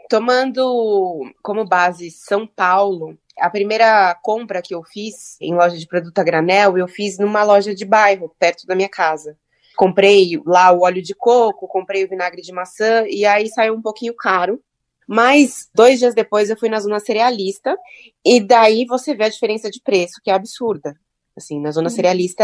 Tomando 0.09 1.29
como 1.43 1.67
base 1.67 2.09
São 2.09 2.47
Paulo, 2.47 3.17
a 3.37 3.49
primeira 3.49 4.17
compra 4.23 4.61
que 4.61 4.73
eu 4.73 4.81
fiz 4.81 5.35
em 5.41 5.53
loja 5.53 5.77
de 5.77 5.85
produto 5.85 6.17
a 6.19 6.23
granel, 6.23 6.77
eu 6.77 6.87
fiz 6.87 7.19
numa 7.19 7.43
loja 7.43 7.75
de 7.75 7.83
bairro, 7.83 8.33
perto 8.39 8.65
da 8.65 8.75
minha 8.75 8.89
casa 8.89 9.35
comprei 9.77 10.41
lá 10.45 10.71
o 10.71 10.81
óleo 10.81 11.01
de 11.01 11.13
coco, 11.13 11.67
comprei 11.67 12.03
o 12.03 12.09
vinagre 12.09 12.41
de 12.41 12.51
maçã, 12.51 13.05
e 13.07 13.25
aí 13.25 13.47
saiu 13.47 13.75
um 13.75 13.81
pouquinho 13.81 14.13
caro. 14.15 14.61
Mas 15.07 15.69
dois 15.73 15.99
dias 15.99 16.13
depois 16.13 16.49
eu 16.49 16.57
fui 16.57 16.67
na 16.67 16.79
zona 16.79 16.99
cerealista, 16.99 17.77
e 18.25 18.41
daí 18.41 18.85
você 18.85 19.15
vê 19.15 19.25
a 19.25 19.29
diferença 19.29 19.69
de 19.69 19.79
preço, 19.79 20.19
que 20.21 20.29
é 20.29 20.33
absurda. 20.33 20.99
Assim, 21.37 21.61
na 21.61 21.71
zona 21.71 21.89
uhum. 21.89 21.95
cerealista 21.95 22.43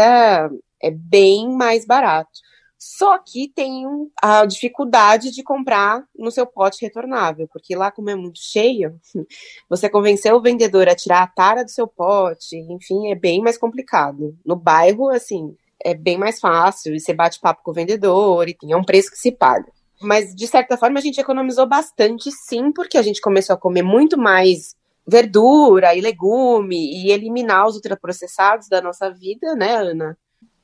é 0.80 0.90
bem 0.90 1.50
mais 1.50 1.84
barato. 1.84 2.30
Só 2.78 3.18
que 3.18 3.48
tem 3.48 3.84
a 4.22 4.44
dificuldade 4.44 5.30
de 5.30 5.42
comprar 5.42 6.04
no 6.16 6.30
seu 6.30 6.46
pote 6.46 6.82
retornável, 6.82 7.48
porque 7.52 7.74
lá, 7.74 7.90
como 7.90 8.10
é 8.10 8.14
muito 8.14 8.38
cheio, 8.40 9.00
você 9.68 9.88
convencer 9.88 10.32
o 10.32 10.40
vendedor 10.40 10.88
a 10.88 10.94
tirar 10.94 11.22
a 11.22 11.26
tara 11.26 11.64
do 11.64 11.70
seu 11.70 11.88
pote, 11.88 12.56
enfim, 12.56 13.10
é 13.10 13.14
bem 13.14 13.40
mais 13.40 13.58
complicado. 13.58 14.36
No 14.44 14.54
bairro, 14.54 15.08
assim, 15.08 15.56
é 15.82 15.94
bem 15.94 16.18
mais 16.18 16.40
fácil, 16.40 16.94
e 16.94 17.00
você 17.00 17.12
bate 17.12 17.40
papo 17.40 17.62
com 17.62 17.70
o 17.70 17.74
vendedor, 17.74 18.48
e 18.48 18.56
é 18.68 18.76
um 18.76 18.84
preço 18.84 19.10
que 19.10 19.18
se 19.18 19.32
paga. 19.32 19.70
Mas, 20.00 20.34
de 20.34 20.46
certa 20.46 20.76
forma, 20.76 20.98
a 20.98 21.02
gente 21.02 21.20
economizou 21.20 21.66
bastante, 21.66 22.30
sim, 22.30 22.72
porque 22.72 22.98
a 22.98 23.02
gente 23.02 23.20
começou 23.20 23.54
a 23.54 23.58
comer 23.58 23.82
muito 23.82 24.18
mais 24.18 24.74
verdura 25.06 25.94
e 25.94 26.00
legume 26.00 26.76
e 26.76 27.10
eliminar 27.10 27.66
os 27.66 27.76
ultraprocessados 27.76 28.68
da 28.68 28.80
nossa 28.80 29.10
vida, 29.10 29.54
né, 29.54 29.74
Ana? 29.74 30.16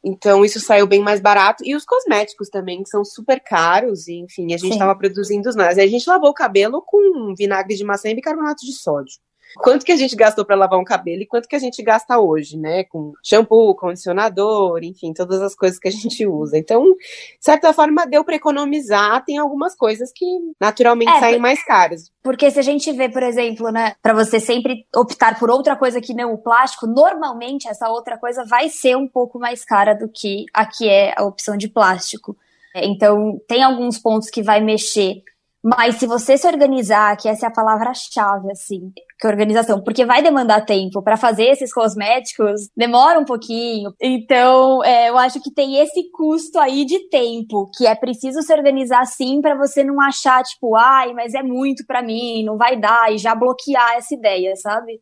Então, 0.03 0.45
isso 0.45 0.59
saiu 0.59 0.87
bem 0.87 1.01
mais 1.01 1.21
barato. 1.21 1.63
E 1.65 1.75
os 1.75 1.85
cosméticos 1.85 2.49
também, 2.49 2.83
que 2.83 2.89
são 2.89 3.05
super 3.05 3.39
caros. 3.41 4.09
E, 4.09 4.15
enfim, 4.15 4.55
a 4.55 4.57
gente 4.57 4.73
estava 4.73 4.97
produzindo 4.97 5.49
os 5.49 5.55
nós. 5.55 5.79
A 5.79 5.87
gente 5.87 6.09
lavou 6.09 6.31
o 6.31 6.35
cabelo 6.35 6.83
com 6.83 7.35
vinagre 7.37 7.77
de 7.77 7.85
maçã 7.85 8.09
e 8.09 8.15
bicarbonato 8.15 8.65
de 8.65 8.73
sódio. 8.73 9.21
Quanto 9.57 9.85
que 9.85 9.93
a 9.93 9.97
gente 9.97 10.15
gastou 10.17 10.45
para 10.45 10.57
lavar 10.57 10.79
um 10.79 10.85
cabelo 10.85 11.23
e 11.23 11.27
quanto 11.27 11.49
que 11.49 11.57
a 11.57 11.59
gente 11.59 11.83
gasta 11.83 12.19
hoje, 12.19 12.57
né? 12.59 12.85
Com 12.85 13.13
shampoo, 13.23 13.75
condicionador, 13.75 14.83
enfim, 14.83 15.13
todas 15.13 15.41
as 15.41 15.55
coisas 15.55 15.79
que 15.79 15.89
a 15.89 15.93
gente 15.93 16.27
usa. 16.27 16.59
Então, 16.59 16.85
de 16.85 16.99
certa 17.41 17.73
forma, 17.73 18.07
deu 18.07 18.25
para 18.25 18.37
economizar. 18.37 19.25
Tem 19.25 19.39
algumas 19.39 19.75
coisas 19.75 20.13
que 20.15 20.27
naturalmente 20.61 21.13
é, 21.13 21.21
saem 21.21 21.39
mais 21.39 21.65
caras. 21.65 22.11
Porque 22.23 22.51
se 22.51 22.59
a 22.59 22.63
gente 22.63 22.93
vê, 22.93 23.09
por 23.09 23.23
exemplo, 23.23 23.71
né, 23.71 23.95
para 24.03 24.13
você 24.13 24.39
sempre 24.39 24.87
optar 24.95 25.39
por 25.39 25.51
outra 25.51 25.77
coisa 25.77 26.01
que 26.01 26.15
não 26.15 26.35
o 26.35 26.39
plástico, 26.39 26.87
normalmente 26.87 27.69
essa 27.69 27.89
outra 27.89 28.19
coisa 28.19 28.45
vai 28.45 28.69
ser 28.69 28.97
um 28.97 29.09
pouco 29.09 29.39
mais 29.39 29.65
cara 29.65 29.95
do 29.95 30.09
que 30.09 30.45
a 30.53 30.67
que 30.67 30.89
é 30.89 31.15
a 31.17 31.25
opção 31.25 31.57
de 31.57 31.69
plástico. 31.69 32.37
Então, 32.75 33.41
tem 33.49 33.63
alguns 33.63 33.99
pontos 33.99 34.31
que 34.31 34.43
vai 34.43 34.61
mexer 34.61 35.23
mas 35.63 35.97
se 35.97 36.07
você 36.07 36.39
se 36.39 36.47
organizar, 36.47 37.17
que 37.17 37.29
essa 37.29 37.47
é 37.47 37.49
a 37.49 37.53
palavra-chave, 37.53 38.51
assim, 38.51 38.91
que 39.19 39.27
é 39.27 39.31
organização, 39.31 39.83
porque 39.83 40.07
vai 40.07 40.23
demandar 40.23 40.65
tempo 40.65 41.03
para 41.03 41.17
fazer 41.17 41.45
esses 41.45 41.73
cosméticos, 41.73 42.69
demora 42.77 43.19
um 43.19 43.25
pouquinho. 43.25 43.93
Então, 44.01 44.83
é, 44.83 45.11
eu 45.11 45.19
acho 45.19 45.41
que 45.43 45.53
tem 45.53 45.77
esse 45.77 46.11
custo 46.11 46.59
aí 46.59 46.85
de 46.85 47.09
tempo, 47.09 47.71
que 47.77 47.87
é 47.87 47.95
preciso 47.95 48.41
se 48.43 48.53
organizar 48.53 49.05
sim 49.07 49.41
para 49.41 49.55
você 49.55 49.85
não 49.85 50.01
achar 50.01 50.43
tipo, 50.43 50.75
ai, 50.77 51.13
mas 51.13 51.35
é 51.35 51.43
muito 51.43 51.85
para 51.87 52.03
mim, 52.03 52.45
não 52.45 52.57
vai 52.57 52.79
dar 52.79 53.13
e 53.13 53.19
já 53.19 53.35
bloquear 53.35 53.97
essa 53.97 54.15
ideia, 54.15 54.57
sabe? 54.57 55.01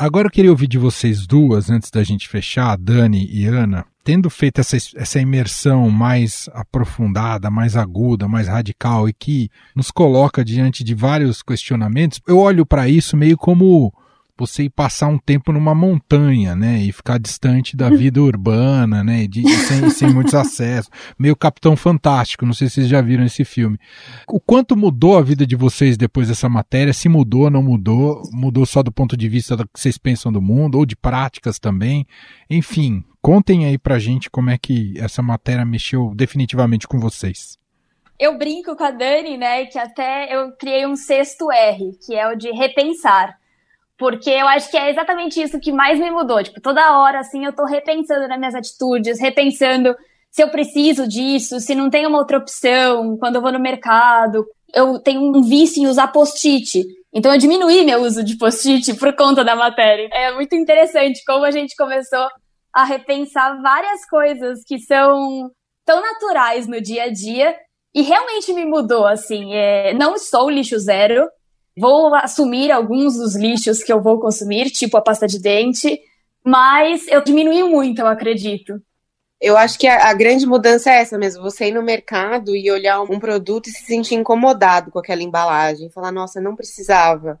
Agora 0.00 0.28
eu 0.28 0.30
queria 0.30 0.52
ouvir 0.52 0.68
de 0.68 0.78
vocês 0.78 1.26
duas, 1.26 1.68
antes 1.68 1.90
da 1.90 2.04
gente 2.04 2.28
fechar, 2.28 2.78
Dani 2.78 3.28
e 3.32 3.46
Ana, 3.46 3.84
tendo 4.04 4.30
feito 4.30 4.60
essa, 4.60 4.76
essa 4.94 5.18
imersão 5.18 5.90
mais 5.90 6.48
aprofundada, 6.54 7.50
mais 7.50 7.76
aguda, 7.76 8.28
mais 8.28 8.46
radical 8.46 9.08
e 9.08 9.12
que 9.12 9.50
nos 9.74 9.90
coloca 9.90 10.44
diante 10.44 10.84
de 10.84 10.94
vários 10.94 11.42
questionamentos, 11.42 12.20
eu 12.28 12.38
olho 12.38 12.64
para 12.64 12.88
isso 12.88 13.16
meio 13.16 13.36
como 13.36 13.92
você 14.46 14.64
ir 14.64 14.70
passar 14.70 15.08
um 15.08 15.18
tempo 15.18 15.52
numa 15.52 15.74
montanha, 15.74 16.54
né, 16.54 16.78
e 16.78 16.92
ficar 16.92 17.18
distante 17.18 17.76
da 17.76 17.90
vida 17.90 18.22
urbana, 18.22 19.02
né, 19.02 19.26
de, 19.26 19.48
sem, 19.48 19.90
sem 19.90 20.12
muitos 20.12 20.34
acessos, 20.34 20.90
meio 21.18 21.36
Capitão 21.36 21.76
Fantástico, 21.76 22.46
não 22.46 22.52
sei 22.52 22.68
se 22.68 22.74
vocês 22.74 22.88
já 22.88 23.00
viram 23.00 23.24
esse 23.24 23.44
filme. 23.44 23.78
O 24.28 24.40
quanto 24.40 24.76
mudou 24.76 25.16
a 25.16 25.22
vida 25.22 25.46
de 25.46 25.56
vocês 25.56 25.96
depois 25.96 26.28
dessa 26.28 26.48
matéria, 26.48 26.92
se 26.92 27.08
mudou, 27.08 27.50
não 27.50 27.62
mudou, 27.62 28.22
mudou 28.32 28.66
só 28.66 28.82
do 28.82 28.92
ponto 28.92 29.16
de 29.16 29.28
vista 29.28 29.56
do 29.56 29.64
que 29.64 29.78
vocês 29.78 29.98
pensam 29.98 30.32
do 30.32 30.40
mundo, 30.40 30.78
ou 30.78 30.86
de 30.86 30.96
práticas 30.96 31.58
também, 31.58 32.06
enfim, 32.48 33.04
contem 33.22 33.66
aí 33.66 33.78
pra 33.78 33.98
gente 33.98 34.30
como 34.30 34.50
é 34.50 34.58
que 34.58 34.94
essa 34.98 35.22
matéria 35.22 35.64
mexeu 35.64 36.12
definitivamente 36.14 36.86
com 36.86 36.98
vocês. 36.98 37.58
Eu 38.18 38.36
brinco 38.36 38.74
com 38.74 38.82
a 38.82 38.90
Dani, 38.90 39.36
né, 39.36 39.66
que 39.66 39.78
até 39.78 40.34
eu 40.34 40.50
criei 40.52 40.84
um 40.86 40.96
sexto 40.96 41.52
R, 41.52 41.96
que 42.04 42.16
é 42.16 42.26
o 42.28 42.36
de 42.36 42.50
repensar 42.50 43.37
porque 43.98 44.30
eu 44.30 44.46
acho 44.46 44.70
que 44.70 44.76
é 44.76 44.90
exatamente 44.90 45.42
isso 45.42 45.58
que 45.58 45.72
mais 45.72 45.98
me 45.98 46.10
mudou. 46.10 46.42
Tipo, 46.42 46.60
toda 46.60 46.98
hora, 46.98 47.18
assim, 47.18 47.44
eu 47.44 47.52
tô 47.52 47.64
repensando 47.64 48.28
nas 48.28 48.38
minhas 48.38 48.54
atitudes, 48.54 49.20
repensando 49.20 49.94
se 50.30 50.42
eu 50.42 50.48
preciso 50.50 51.06
disso, 51.08 51.58
se 51.58 51.74
não 51.74 51.90
tem 51.90 52.06
uma 52.06 52.18
outra 52.18 52.38
opção, 52.38 53.16
quando 53.18 53.36
eu 53.36 53.42
vou 53.42 53.50
no 53.50 53.58
mercado. 53.58 54.46
Eu 54.72 55.00
tenho 55.00 55.20
um 55.20 55.42
vício 55.42 55.82
em 55.82 55.88
usar 55.88 56.08
post-it. 56.08 56.84
Então 57.12 57.32
eu 57.32 57.38
diminuí 57.38 57.84
meu 57.84 58.02
uso 58.02 58.22
de 58.22 58.36
post-it 58.36 58.94
por 58.94 59.16
conta 59.16 59.42
da 59.42 59.56
matéria. 59.56 60.08
É 60.12 60.32
muito 60.32 60.54
interessante 60.54 61.22
como 61.26 61.44
a 61.44 61.50
gente 61.50 61.74
começou 61.74 62.28
a 62.72 62.84
repensar 62.84 63.60
várias 63.60 64.06
coisas 64.08 64.60
que 64.64 64.78
são 64.78 65.50
tão 65.84 66.00
naturais 66.00 66.68
no 66.68 66.80
dia 66.80 67.04
a 67.04 67.12
dia 67.12 67.56
e 67.94 68.02
realmente 68.02 68.52
me 68.52 68.64
mudou, 68.64 69.06
assim. 69.06 69.54
É, 69.54 69.94
não 69.94 70.14
estou 70.14 70.48
lixo 70.48 70.78
zero, 70.78 71.26
Vou 71.78 72.14
assumir 72.14 72.70
alguns 72.70 73.14
dos 73.16 73.36
lixos 73.36 73.82
que 73.82 73.92
eu 73.92 74.02
vou 74.02 74.18
consumir, 74.18 74.70
tipo 74.70 74.96
a 74.96 75.02
pasta 75.02 75.26
de 75.26 75.40
dente, 75.40 76.00
mas 76.44 77.06
eu 77.08 77.22
diminui 77.22 77.62
muito, 77.64 78.00
eu 78.00 78.06
acredito. 78.06 78.80
Eu 79.40 79.56
acho 79.56 79.78
que 79.78 79.86
a, 79.86 80.08
a, 80.08 80.14
grande 80.14 80.44
mudança 80.44 80.90
é 80.90 81.00
essa 81.00 81.16
mesmo, 81.16 81.42
você 81.42 81.68
ir 81.68 81.72
no 81.72 81.82
mercado 81.82 82.56
e 82.56 82.68
olhar 82.72 83.00
um 83.02 83.20
produto 83.20 83.68
e 83.68 83.70
se 83.70 83.84
sentir 83.84 84.16
incomodado 84.16 84.90
com 84.90 84.98
aquela 84.98 85.22
embalagem, 85.22 85.90
falar, 85.90 86.10
nossa, 86.10 86.40
não 86.40 86.56
precisava. 86.56 87.38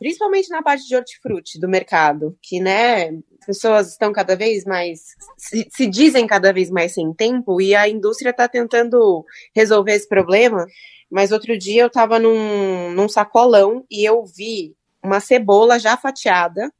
Principalmente 0.00 0.48
na 0.50 0.60
parte 0.60 0.88
de 0.88 0.96
hortifruti 0.96 1.60
do 1.60 1.68
mercado, 1.68 2.36
que, 2.42 2.58
né, 2.58 3.10
as 3.10 3.46
pessoas 3.46 3.92
estão 3.92 4.12
cada 4.12 4.34
vez 4.34 4.64
mais, 4.64 5.00
se, 5.38 5.68
se 5.70 5.86
dizem 5.86 6.26
cada 6.26 6.52
vez 6.52 6.68
mais 6.68 6.92
sem 6.92 7.14
tempo 7.14 7.60
e 7.60 7.76
a 7.76 7.88
indústria 7.88 8.30
está 8.30 8.48
tentando 8.48 9.24
resolver 9.54 9.92
esse 9.92 10.08
problema 10.08 10.66
mas 11.10 11.32
outro 11.32 11.56
dia 11.58 11.82
eu 11.82 11.90
tava 11.90 12.18
num, 12.18 12.92
num 12.92 13.08
sacolão 13.08 13.84
e 13.90 14.04
eu 14.04 14.24
vi 14.24 14.74
uma 15.02 15.20
cebola 15.20 15.78
já 15.78 15.96
fatiada 15.96 16.72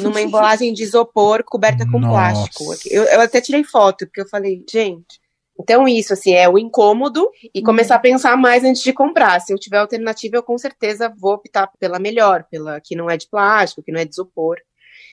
numa 0.00 0.20
embalagem 0.20 0.72
de 0.72 0.82
isopor 0.82 1.44
coberta 1.44 1.84
com 1.84 1.98
Nossa. 1.98 2.12
plástico. 2.12 2.64
Eu, 2.90 3.04
eu 3.04 3.20
até 3.20 3.40
tirei 3.40 3.64
foto, 3.64 4.06
porque 4.06 4.20
eu 4.20 4.28
falei, 4.28 4.64
gente. 4.70 5.22
Então, 5.58 5.86
isso, 5.86 6.12
assim, 6.12 6.32
é 6.32 6.48
o 6.48 6.58
incômodo 6.58 7.30
e 7.54 7.60
uhum. 7.60 7.64
começar 7.64 7.96
a 7.96 8.00
pensar 8.00 8.36
mais 8.36 8.64
antes 8.64 8.82
de 8.82 8.92
comprar. 8.92 9.40
Se 9.40 9.52
eu 9.52 9.58
tiver 9.58 9.78
alternativa, 9.78 10.36
eu 10.36 10.42
com 10.42 10.56
certeza 10.58 11.12
vou 11.16 11.34
optar 11.34 11.70
pela 11.78 11.98
melhor, 11.98 12.44
pela 12.50 12.80
que 12.80 12.96
não 12.96 13.08
é 13.08 13.16
de 13.16 13.28
plástico, 13.28 13.82
que 13.82 13.92
não 13.92 14.00
é 14.00 14.04
de 14.04 14.12
isopor. 14.12 14.56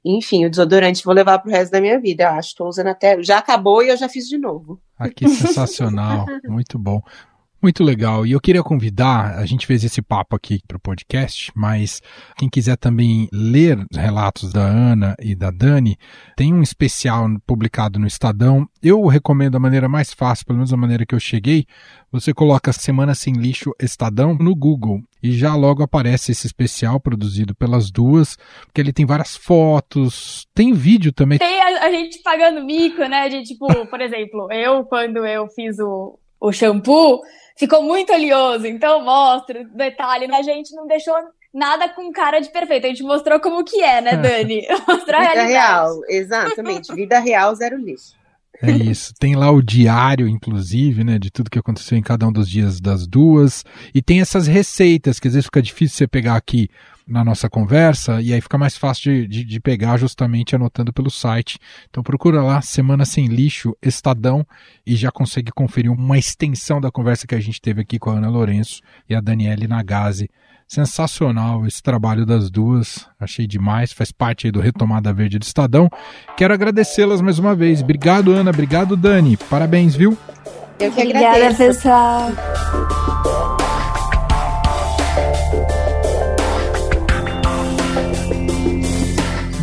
Enfim, 0.03 0.45
o 0.45 0.49
desodorante 0.49 1.03
vou 1.03 1.13
levar 1.13 1.39
pro 1.39 1.51
resto 1.51 1.71
da 1.71 1.81
minha 1.81 1.99
vida, 1.99 2.23
eu 2.23 2.29
acho. 2.29 2.55
Tô 2.55 2.67
usando 2.67 2.87
até. 2.87 3.21
Já 3.21 3.37
acabou 3.37 3.83
e 3.83 3.89
eu 3.89 3.97
já 3.97 4.07
fiz 4.07 4.27
de 4.27 4.37
novo. 4.37 4.81
Ah, 4.97 5.09
que 5.09 5.27
sensacional. 5.27 6.25
Muito 6.47 6.79
bom. 6.79 7.01
Muito 7.61 7.83
legal. 7.83 8.25
E 8.25 8.31
eu 8.31 8.39
queria 8.39 8.63
convidar, 8.63 9.37
a 9.37 9.45
gente 9.45 9.67
fez 9.67 9.83
esse 9.83 10.01
papo 10.01 10.33
aqui 10.33 10.61
para 10.65 10.77
o 10.77 10.79
podcast, 10.79 11.51
mas 11.53 12.01
quem 12.37 12.49
quiser 12.49 12.77
também 12.77 13.27
ler 13.33 13.85
os 13.91 13.97
relatos 13.97 14.53
da 14.53 14.61
Ana 14.61 15.13
e 15.19 15.35
da 15.35 15.51
Dani, 15.51 15.97
tem 16.37 16.53
um 16.53 16.61
especial 16.61 17.27
publicado 17.45 17.99
no 17.99 18.07
Estadão. 18.07 18.65
Eu 18.81 19.05
recomendo 19.07 19.57
a 19.57 19.59
maneira 19.59 19.89
mais 19.89 20.13
fácil, 20.13 20.45
pelo 20.45 20.59
menos 20.59 20.71
a 20.71 20.77
maneira 20.77 21.05
que 21.05 21.13
eu 21.13 21.19
cheguei. 21.19 21.65
Você 22.13 22.33
coloca 22.33 22.71
Semana 22.71 23.13
Sem 23.13 23.33
Lixo 23.33 23.75
Estadão 23.77 24.33
no 24.33 24.55
Google 24.55 25.01
e 25.21 25.33
já 25.33 25.53
logo 25.53 25.83
aparece 25.83 26.31
esse 26.31 26.47
especial 26.47 26.97
produzido 26.97 27.53
pelas 27.53 27.91
duas, 27.91 28.37
porque 28.65 28.79
ele 28.79 28.93
tem 28.93 29.05
várias 29.05 29.35
fotos, 29.35 30.47
tem 30.55 30.73
vídeo 30.73 31.11
também. 31.11 31.37
Tem 31.37 31.61
a, 31.61 31.87
a 31.87 31.91
gente 31.91 32.19
pagando 32.23 32.63
mico, 32.63 33.01
né? 33.03 33.27
De 33.27 33.43
tipo, 33.43 33.67
por 33.87 33.99
exemplo, 34.01 34.49
eu 34.51 34.85
quando 34.85 35.25
eu 35.25 35.47
fiz 35.49 35.77
o, 35.77 36.17
o 36.39 36.53
shampoo, 36.53 37.19
ficou 37.59 37.83
muito 37.83 38.13
oleoso, 38.13 38.65
então 38.65 39.03
mostra 39.03 39.65
detalhe. 39.65 40.33
A 40.33 40.41
gente 40.41 40.73
não 40.73 40.87
deixou 40.87 41.13
nada 41.53 41.89
com 41.89 42.09
cara 42.11 42.39
de 42.39 42.49
perfeito. 42.49 42.85
A 42.85 42.89
gente 42.89 43.03
mostrou 43.03 43.39
como 43.41 43.65
que 43.65 43.81
é, 43.81 43.99
né, 43.99 44.15
Dani? 44.15 44.65
Mostrou 44.87 45.19
a 45.21 45.27
Vida 45.27 45.43
real, 45.43 45.99
exatamente. 46.07 46.95
Vida 46.95 47.19
real, 47.19 47.53
zero 47.53 47.77
lixo. 47.77 48.17
É 48.61 48.71
isso. 48.71 49.13
Tem 49.19 49.35
lá 49.35 49.51
o 49.51 49.61
diário, 49.61 50.27
inclusive, 50.27 51.03
né, 51.03 51.19
de 51.19 51.29
tudo 51.29 51.49
que 51.49 51.59
aconteceu 51.59 51.97
em 51.97 52.01
cada 52.01 52.27
um 52.27 52.31
dos 52.31 52.49
dias 52.49 52.79
das 52.79 53.05
duas. 53.05 53.63
E 53.93 54.01
tem 54.01 54.21
essas 54.21 54.47
receitas, 54.47 55.19
que 55.19 55.27
às 55.27 55.33
vezes 55.33 55.45
fica 55.45 55.61
difícil 55.61 55.97
você 55.97 56.07
pegar 56.07 56.35
aqui 56.35 56.69
na 57.09 57.25
nossa 57.25 57.49
conversa, 57.49 58.21
e 58.21 58.33
aí 58.33 58.39
fica 58.39 58.57
mais 58.57 58.77
fácil 58.77 59.11
de, 59.11 59.27
de, 59.27 59.43
de, 59.43 59.59
pegar 59.59 59.97
justamente 59.97 60.55
anotando 60.55 60.93
pelo 60.93 61.09
site. 61.09 61.57
Então 61.89 62.03
procura 62.03 62.41
lá, 62.41 62.61
Semana 62.61 63.05
Sem 63.05 63.27
Lixo, 63.27 63.75
Estadão, 63.81 64.45
e 64.85 64.95
já 64.95 65.11
consegue 65.11 65.51
conferir 65.51 65.91
uma 65.91 66.17
extensão 66.17 66.79
da 66.79 66.91
conversa 66.91 67.25
que 67.25 67.35
a 67.35 67.39
gente 67.39 67.59
teve 67.59 67.81
aqui 67.81 67.97
com 67.97 68.11
a 68.11 68.13
Ana 68.13 68.29
Lourenço 68.29 68.81
e 69.09 69.15
a 69.15 69.21
Daniele 69.21 69.67
Nagase. 69.67 70.29
Sensacional 70.67 71.65
esse 71.65 71.81
trabalho 71.81 72.27
das 72.27 72.51
duas, 72.51 73.07
achei 73.19 73.47
demais, 73.47 73.91
faz 73.91 74.11
parte 74.11 74.51
do 74.51 74.59
Retomada 74.59 75.11
Verde 75.11 75.39
do 75.39 75.43
Estadão. 75.43 75.89
Quero 76.37 76.53
agradecê-las 76.53 77.21
mais 77.21 77.39
uma 77.39 77.55
vez. 77.55 77.81
Obrigado, 77.81 78.31
Ana, 78.31 78.51
obrigado, 78.51 78.95
Dani. 78.95 79.35
Parabéns, 79.35 79.95
viu? 79.95 80.15
Eu 80.79 80.91
que 80.91 81.01
Obrigada, 81.01 81.35
agradeço. 81.35 81.57
pessoal. 81.57 83.48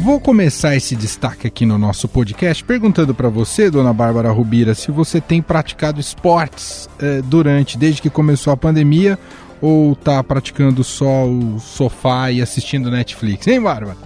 Vou 0.07 0.21
começar 0.21 0.77
esse 0.77 0.95
destaque 0.95 1.49
aqui 1.49 1.67
no 1.67 1.77
nosso 1.77 2.07
podcast 2.07 2.63
perguntando 2.63 3.13
para 3.13 3.29
você, 3.29 3.69
dona 3.69 3.93
Bárbara 3.93 4.31
Rubira, 4.31 4.73
se 4.73 4.93
você 4.93 5.21
tem 5.21 5.43
praticado 5.43 5.99
esportes 5.99 6.89
eh, 7.01 7.21
durante, 7.25 7.77
desde 7.77 8.01
que 8.01 8.09
começou 8.09 8.53
a 8.53 8.57
pandemia, 8.57 9.19
ou 9.61 9.95
está 9.95 10.23
praticando 10.23 10.85
só 10.85 11.27
o 11.27 11.59
sofá 11.59 12.31
e 12.31 12.41
assistindo 12.41 12.89
Netflix, 12.89 13.49
hein, 13.49 13.61
Bárbara? 13.61 13.97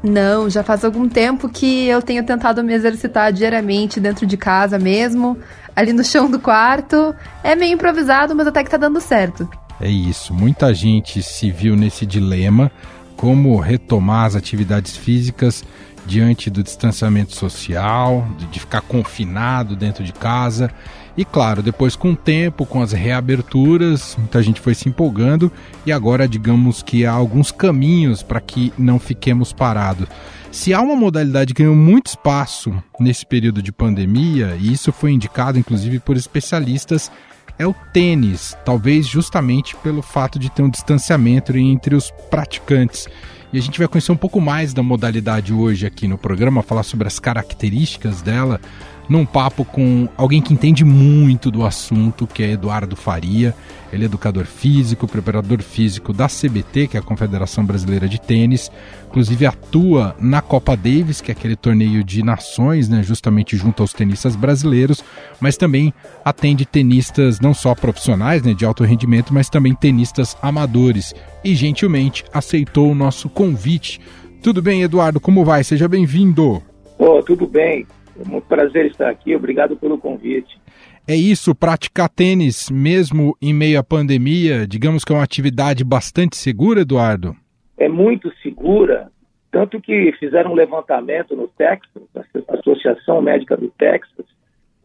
Não, 0.00 0.48
já 0.48 0.62
faz 0.62 0.84
algum 0.84 1.08
tempo 1.08 1.48
que 1.48 1.88
eu 1.88 2.00
tenho 2.00 2.22
tentado 2.22 2.62
me 2.62 2.72
exercitar 2.72 3.32
diariamente 3.32 3.98
dentro 3.98 4.26
de 4.26 4.36
casa 4.36 4.78
mesmo, 4.78 5.36
ali 5.74 5.92
no 5.92 6.04
chão 6.04 6.30
do 6.30 6.38
quarto. 6.38 7.12
É 7.42 7.56
meio 7.56 7.74
improvisado, 7.74 8.32
mas 8.32 8.46
até 8.46 8.62
que 8.62 8.70
tá 8.70 8.76
dando 8.76 9.00
certo. 9.00 9.50
É 9.80 9.88
isso, 9.88 10.32
muita 10.32 10.72
gente 10.72 11.20
se 11.20 11.50
viu 11.50 11.74
nesse 11.76 12.06
dilema 12.06 12.70
como 13.18 13.58
retomar 13.58 14.26
as 14.26 14.36
atividades 14.36 14.96
físicas 14.96 15.64
diante 16.06 16.48
do 16.48 16.62
distanciamento 16.62 17.34
social, 17.34 18.26
de 18.50 18.60
ficar 18.60 18.80
confinado 18.80 19.74
dentro 19.74 20.04
de 20.04 20.12
casa. 20.12 20.70
E 21.16 21.24
claro, 21.24 21.60
depois 21.60 21.96
com 21.96 22.12
o 22.12 22.16
tempo, 22.16 22.64
com 22.64 22.80
as 22.80 22.92
reaberturas, 22.92 24.14
muita 24.16 24.40
gente 24.40 24.60
foi 24.60 24.72
se 24.72 24.88
empolgando 24.88 25.50
e 25.84 25.90
agora 25.90 26.28
digamos 26.28 26.80
que 26.80 27.04
há 27.04 27.10
alguns 27.10 27.50
caminhos 27.50 28.22
para 28.22 28.40
que 28.40 28.72
não 28.78 29.00
fiquemos 29.00 29.52
parados. 29.52 30.08
Se 30.52 30.72
há 30.72 30.80
uma 30.80 30.94
modalidade 30.94 31.52
que 31.52 31.62
ganhou 31.62 31.74
muito 31.74 32.06
espaço 32.06 32.72
nesse 33.00 33.26
período 33.26 33.60
de 33.60 33.72
pandemia, 33.72 34.56
e 34.60 34.72
isso 34.72 34.92
foi 34.92 35.10
indicado 35.10 35.58
inclusive 35.58 35.98
por 35.98 36.16
especialistas, 36.16 37.10
é 37.58 37.66
o 37.66 37.74
tênis, 37.92 38.56
talvez 38.64 39.06
justamente 39.06 39.74
pelo 39.76 40.00
fato 40.00 40.38
de 40.38 40.50
ter 40.50 40.62
um 40.62 40.70
distanciamento 40.70 41.56
entre 41.56 41.94
os 41.94 42.10
praticantes. 42.30 43.08
E 43.52 43.58
a 43.58 43.62
gente 43.62 43.78
vai 43.78 43.88
conhecer 43.88 44.12
um 44.12 44.16
pouco 44.16 44.40
mais 44.40 44.72
da 44.72 44.82
modalidade 44.82 45.52
hoje 45.52 45.86
aqui 45.86 46.06
no 46.06 46.18
programa, 46.18 46.62
falar 46.62 46.82
sobre 46.82 47.08
as 47.08 47.18
características 47.18 48.22
dela, 48.22 48.60
num 49.08 49.24
papo 49.24 49.64
com 49.64 50.08
alguém 50.16 50.42
que 50.42 50.52
entende 50.52 50.84
muito 50.84 51.50
do 51.50 51.64
assunto, 51.64 52.26
que 52.26 52.42
é 52.42 52.52
Eduardo 52.52 52.94
Faria. 52.94 53.54
Ele 53.92 54.02
é 54.02 54.06
educador 54.06 54.44
físico, 54.44 55.08
preparador 55.08 55.62
físico 55.62 56.12
da 56.12 56.26
CBT, 56.26 56.88
que 56.88 56.96
é 56.96 57.00
a 57.00 57.02
Confederação 57.02 57.64
Brasileira 57.64 58.06
de 58.06 58.20
Tênis. 58.20 58.70
Inclusive 59.08 59.46
atua 59.46 60.14
na 60.20 60.42
Copa 60.42 60.76
Davis, 60.76 61.22
que 61.22 61.30
é 61.30 61.32
aquele 61.32 61.56
torneio 61.56 62.04
de 62.04 62.22
nações, 62.22 62.88
né, 62.88 63.02
justamente 63.02 63.56
junto 63.56 63.82
aos 63.82 63.94
tenistas 63.94 64.36
brasileiros, 64.36 65.02
mas 65.40 65.56
também 65.56 65.94
atende 66.22 66.66
tenistas 66.66 67.40
não 67.40 67.54
só 67.54 67.74
profissionais, 67.74 68.42
né, 68.42 68.52
de 68.52 68.66
alto 68.66 68.84
rendimento, 68.84 69.32
mas 69.32 69.48
também 69.48 69.74
tenistas 69.74 70.36
amadores. 70.42 71.14
E 71.42 71.54
gentilmente 71.54 72.24
aceitou 72.32 72.90
o 72.90 72.94
nosso 72.94 73.30
convite. 73.30 74.00
Tudo 74.42 74.60
bem, 74.60 74.82
Eduardo? 74.82 75.18
Como 75.18 75.44
vai? 75.44 75.64
Seja 75.64 75.88
bem-vindo. 75.88 76.62
Oh, 76.98 77.22
tudo 77.22 77.46
bem. 77.46 77.86
É 78.18 78.36
um 78.36 78.40
prazer 78.40 78.86
estar 78.86 79.08
aqui. 79.08 79.34
Obrigado 79.34 79.76
pelo 79.76 79.98
convite. 79.98 80.58
É 81.06 81.14
isso, 81.14 81.54
praticar 81.54 82.08
tênis 82.08 82.68
mesmo 82.70 83.34
em 83.40 83.54
meio 83.54 83.78
à 83.78 83.82
pandemia, 83.82 84.66
digamos 84.66 85.04
que 85.04 85.12
é 85.12 85.16
uma 85.16 85.24
atividade 85.24 85.82
bastante 85.82 86.36
segura, 86.36 86.82
Eduardo? 86.82 87.34
É 87.78 87.88
muito 87.88 88.30
segura, 88.42 89.10
tanto 89.50 89.80
que 89.80 90.12
fizeram 90.18 90.52
um 90.52 90.54
levantamento 90.54 91.34
no 91.34 91.48
Texas, 91.48 92.02
a 92.14 92.54
Associação 92.58 93.22
Médica 93.22 93.56
do 93.56 93.68
Texas, 93.68 94.26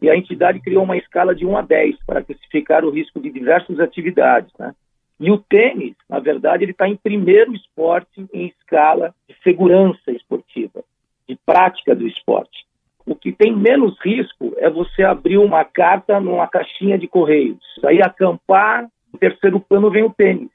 e 0.00 0.08
a 0.08 0.16
entidade 0.16 0.60
criou 0.60 0.84
uma 0.84 0.96
escala 0.96 1.34
de 1.34 1.44
1 1.44 1.56
a 1.56 1.62
10 1.62 1.96
para 2.06 2.22
classificar 2.22 2.84
o 2.84 2.90
risco 2.90 3.20
de 3.20 3.30
diversas 3.30 3.78
atividades. 3.80 4.52
Né? 4.58 4.74
E 5.20 5.30
o 5.30 5.38
tênis, 5.38 5.94
na 6.08 6.20
verdade, 6.20 6.64
ele 6.64 6.72
está 6.72 6.88
em 6.88 6.96
primeiro 6.96 7.54
esporte 7.54 8.26
em 8.32 8.46
escala 8.46 9.14
de 9.28 9.34
segurança 9.42 10.10
esportiva, 10.10 10.82
de 11.28 11.38
prática 11.44 11.94
do 11.94 12.06
esporte. 12.06 12.64
O 13.06 13.14
que 13.14 13.32
tem 13.32 13.54
menos 13.54 13.98
risco 14.00 14.54
é 14.56 14.70
você 14.70 15.02
abrir 15.02 15.36
uma 15.36 15.64
carta 15.64 16.18
numa 16.20 16.48
caixinha 16.48 16.98
de 16.98 17.06
correios. 17.06 17.62
Aí 17.84 18.00
acampar, 18.00 18.88
no 19.12 19.18
terceiro 19.18 19.60
plano 19.60 19.90
vem 19.90 20.04
o 20.04 20.10
tênis, 20.10 20.48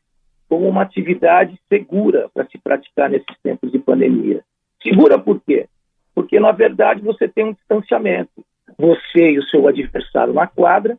como 0.47 0.67
uma 0.67 0.81
atividade 0.81 1.59
segura 1.69 2.27
para 2.33 2.47
se 2.47 2.57
praticar 2.57 3.09
nesses 3.09 3.38
tempos 3.43 3.71
de 3.71 3.77
pandemia. 3.77 4.43
Segura 4.81 5.19
por 5.19 5.39
quê? 5.41 5.67
Porque, 6.15 6.39
na 6.39 6.51
verdade, 6.51 7.01
você 7.01 7.27
tem 7.27 7.45
um 7.45 7.53
distanciamento. 7.53 8.43
Você 8.77 9.31
e 9.31 9.39
o 9.39 9.43
seu 9.43 9.67
adversário 9.67 10.33
na 10.33 10.47
quadra. 10.47 10.97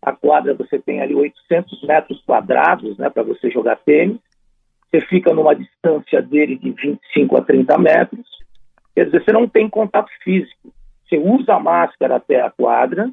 A 0.00 0.12
quadra 0.12 0.54
você 0.54 0.78
tem 0.78 1.00
ali 1.00 1.14
800 1.14 1.82
metros 1.82 2.22
quadrados 2.24 2.96
né, 2.96 3.10
para 3.10 3.22
você 3.22 3.50
jogar 3.50 3.76
tênis. 3.76 4.18
Você 4.90 5.00
fica 5.02 5.34
numa 5.34 5.54
distância 5.54 6.22
dele 6.22 6.56
de 6.56 6.70
25 6.70 7.36
a 7.36 7.42
30 7.42 7.78
metros. 7.78 8.26
Quer 8.94 9.06
dizer, 9.06 9.24
você 9.24 9.32
não 9.32 9.46
tem 9.46 9.68
contato 9.68 10.08
físico. 10.22 10.72
Você 11.08 11.18
usa 11.18 11.54
a 11.54 11.60
máscara 11.60 12.16
até 12.16 12.40
a 12.40 12.50
quadra 12.50 13.10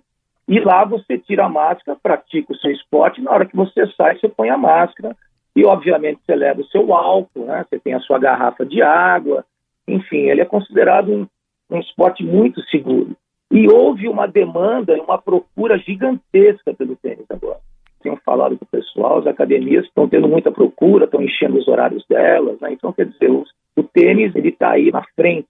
e 0.47 0.59
lá 0.59 0.83
você 0.83 1.17
tira 1.17 1.45
a 1.45 1.49
máscara, 1.49 1.97
pratica 2.01 2.51
o 2.51 2.57
seu 2.57 2.71
esporte. 2.71 3.21
Na 3.21 3.31
hora 3.31 3.45
que 3.45 3.55
você 3.55 3.87
sai, 3.95 4.17
você 4.17 4.27
põe 4.27 4.49
a 4.49 4.57
máscara 4.57 5.15
e, 5.55 5.63
obviamente, 5.63 6.19
você 6.25 6.35
leva 6.35 6.61
o 6.61 6.67
seu 6.67 6.93
álcool, 6.93 7.45
né? 7.45 7.65
você 7.69 7.79
tem 7.79 7.93
a 7.93 7.99
sua 7.99 8.19
garrafa 8.19 8.65
de 8.65 8.81
água. 8.81 9.45
Enfim, 9.87 10.29
ele 10.29 10.41
é 10.41 10.45
considerado 10.45 11.11
um, 11.11 11.27
um 11.69 11.79
esporte 11.79 12.23
muito 12.23 12.61
seguro. 12.69 13.15
E 13.51 13.71
houve 13.71 14.07
uma 14.07 14.27
demanda, 14.27 14.99
uma 15.01 15.17
procura 15.17 15.77
gigantesca 15.77 16.73
pelo 16.73 16.95
tênis 16.95 17.25
agora. 17.29 17.59
Tenho 18.01 18.19
falado 18.25 18.57
com 18.57 18.65
o 18.65 18.67
pessoal, 18.67 19.19
as 19.19 19.27
academias 19.27 19.85
estão 19.85 20.09
tendo 20.09 20.27
muita 20.27 20.51
procura, 20.51 21.05
estão 21.05 21.21
enchendo 21.21 21.57
os 21.57 21.67
horários 21.67 22.03
delas. 22.09 22.59
Né? 22.59 22.73
Então, 22.73 22.91
quer 22.91 23.05
dizer, 23.05 23.29
o, 23.29 23.45
o 23.75 23.83
tênis 23.83 24.35
ele 24.35 24.49
está 24.49 24.71
aí 24.71 24.91
na 24.91 25.03
frente 25.15 25.47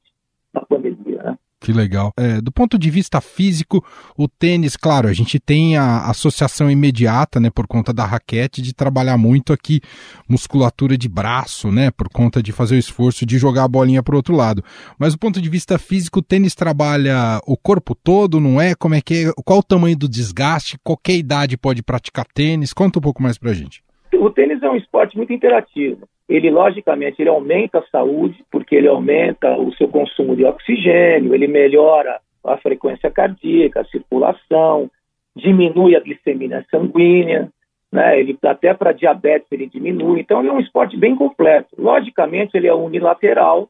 da 0.53 0.61
pandemia. 0.61 1.23
Né? 1.23 1.37
Que 1.63 1.71
legal. 1.71 2.11
É, 2.19 2.41
do 2.41 2.51
ponto 2.51 2.77
de 2.77 2.89
vista 2.89 3.21
físico, 3.21 3.81
o 4.17 4.27
tênis, 4.27 4.75
claro, 4.75 5.07
a 5.07 5.13
gente 5.13 5.39
tem 5.39 5.77
a 5.77 6.09
associação 6.09 6.69
imediata, 6.69 7.39
né, 7.39 7.49
por 7.49 7.65
conta 7.67 7.93
da 7.93 8.05
raquete, 8.05 8.61
de 8.61 8.75
trabalhar 8.75 9.17
muito 9.17 9.53
aqui 9.53 9.79
musculatura 10.27 10.97
de 10.97 11.07
braço, 11.07 11.71
né, 11.71 11.89
por 11.89 12.09
conta 12.09 12.43
de 12.43 12.51
fazer 12.51 12.75
o 12.75 12.77
esforço 12.77 13.25
de 13.25 13.37
jogar 13.37 13.63
a 13.63 13.67
bolinha 13.69 14.03
para 14.03 14.13
o 14.13 14.17
outro 14.17 14.35
lado. 14.35 14.61
Mas 14.99 15.13
do 15.13 15.19
ponto 15.19 15.41
de 15.41 15.49
vista 15.49 15.79
físico, 15.79 16.19
o 16.19 16.21
tênis 16.21 16.53
trabalha 16.53 17.39
o 17.47 17.55
corpo 17.55 17.95
todo, 17.95 18.41
não 18.41 18.59
é? 18.59 18.75
Como 18.75 18.95
é 18.95 18.99
que 18.99 19.27
é? 19.27 19.31
Qual 19.45 19.59
o 19.59 19.63
tamanho 19.63 19.97
do 19.97 20.09
desgaste? 20.09 20.77
Qualquer 20.83 21.15
idade 21.15 21.55
pode 21.55 21.81
praticar 21.81 22.25
tênis? 22.33 22.73
Conta 22.73 22.99
um 22.99 23.01
pouco 23.01 23.23
mais 23.23 23.37
pra 23.37 23.53
gente. 23.53 23.81
O 24.13 24.29
tênis 24.29 24.61
é 24.61 24.69
um 24.69 24.75
esporte 24.75 25.15
muito 25.15 25.31
interativo 25.31 26.05
ele 26.27 26.49
logicamente 26.49 27.21
ele 27.21 27.29
aumenta 27.29 27.79
a 27.79 27.87
saúde, 27.87 28.43
porque 28.51 28.75
ele 28.75 28.87
aumenta 28.87 29.57
o 29.57 29.73
seu 29.75 29.87
consumo 29.87 30.35
de 30.35 30.45
oxigênio, 30.45 31.33
ele 31.33 31.47
melhora 31.47 32.19
a 32.43 32.57
frequência 32.57 33.11
cardíaca, 33.11 33.81
a 33.81 33.85
circulação, 33.85 34.89
diminui 35.35 35.95
a 35.95 35.99
glicemia 35.99 36.65
sanguínea, 36.69 37.49
né? 37.91 38.19
Ele 38.19 38.37
até 38.43 38.73
para 38.73 38.91
diabetes 38.91 39.47
ele 39.51 39.67
diminui. 39.67 40.21
Então 40.21 40.39
ele 40.39 40.49
é 40.49 40.53
um 40.53 40.59
esporte 40.59 40.97
bem 40.97 41.15
completo. 41.15 41.69
Logicamente 41.77 42.57
ele 42.57 42.67
é 42.67 42.73
unilateral, 42.73 43.69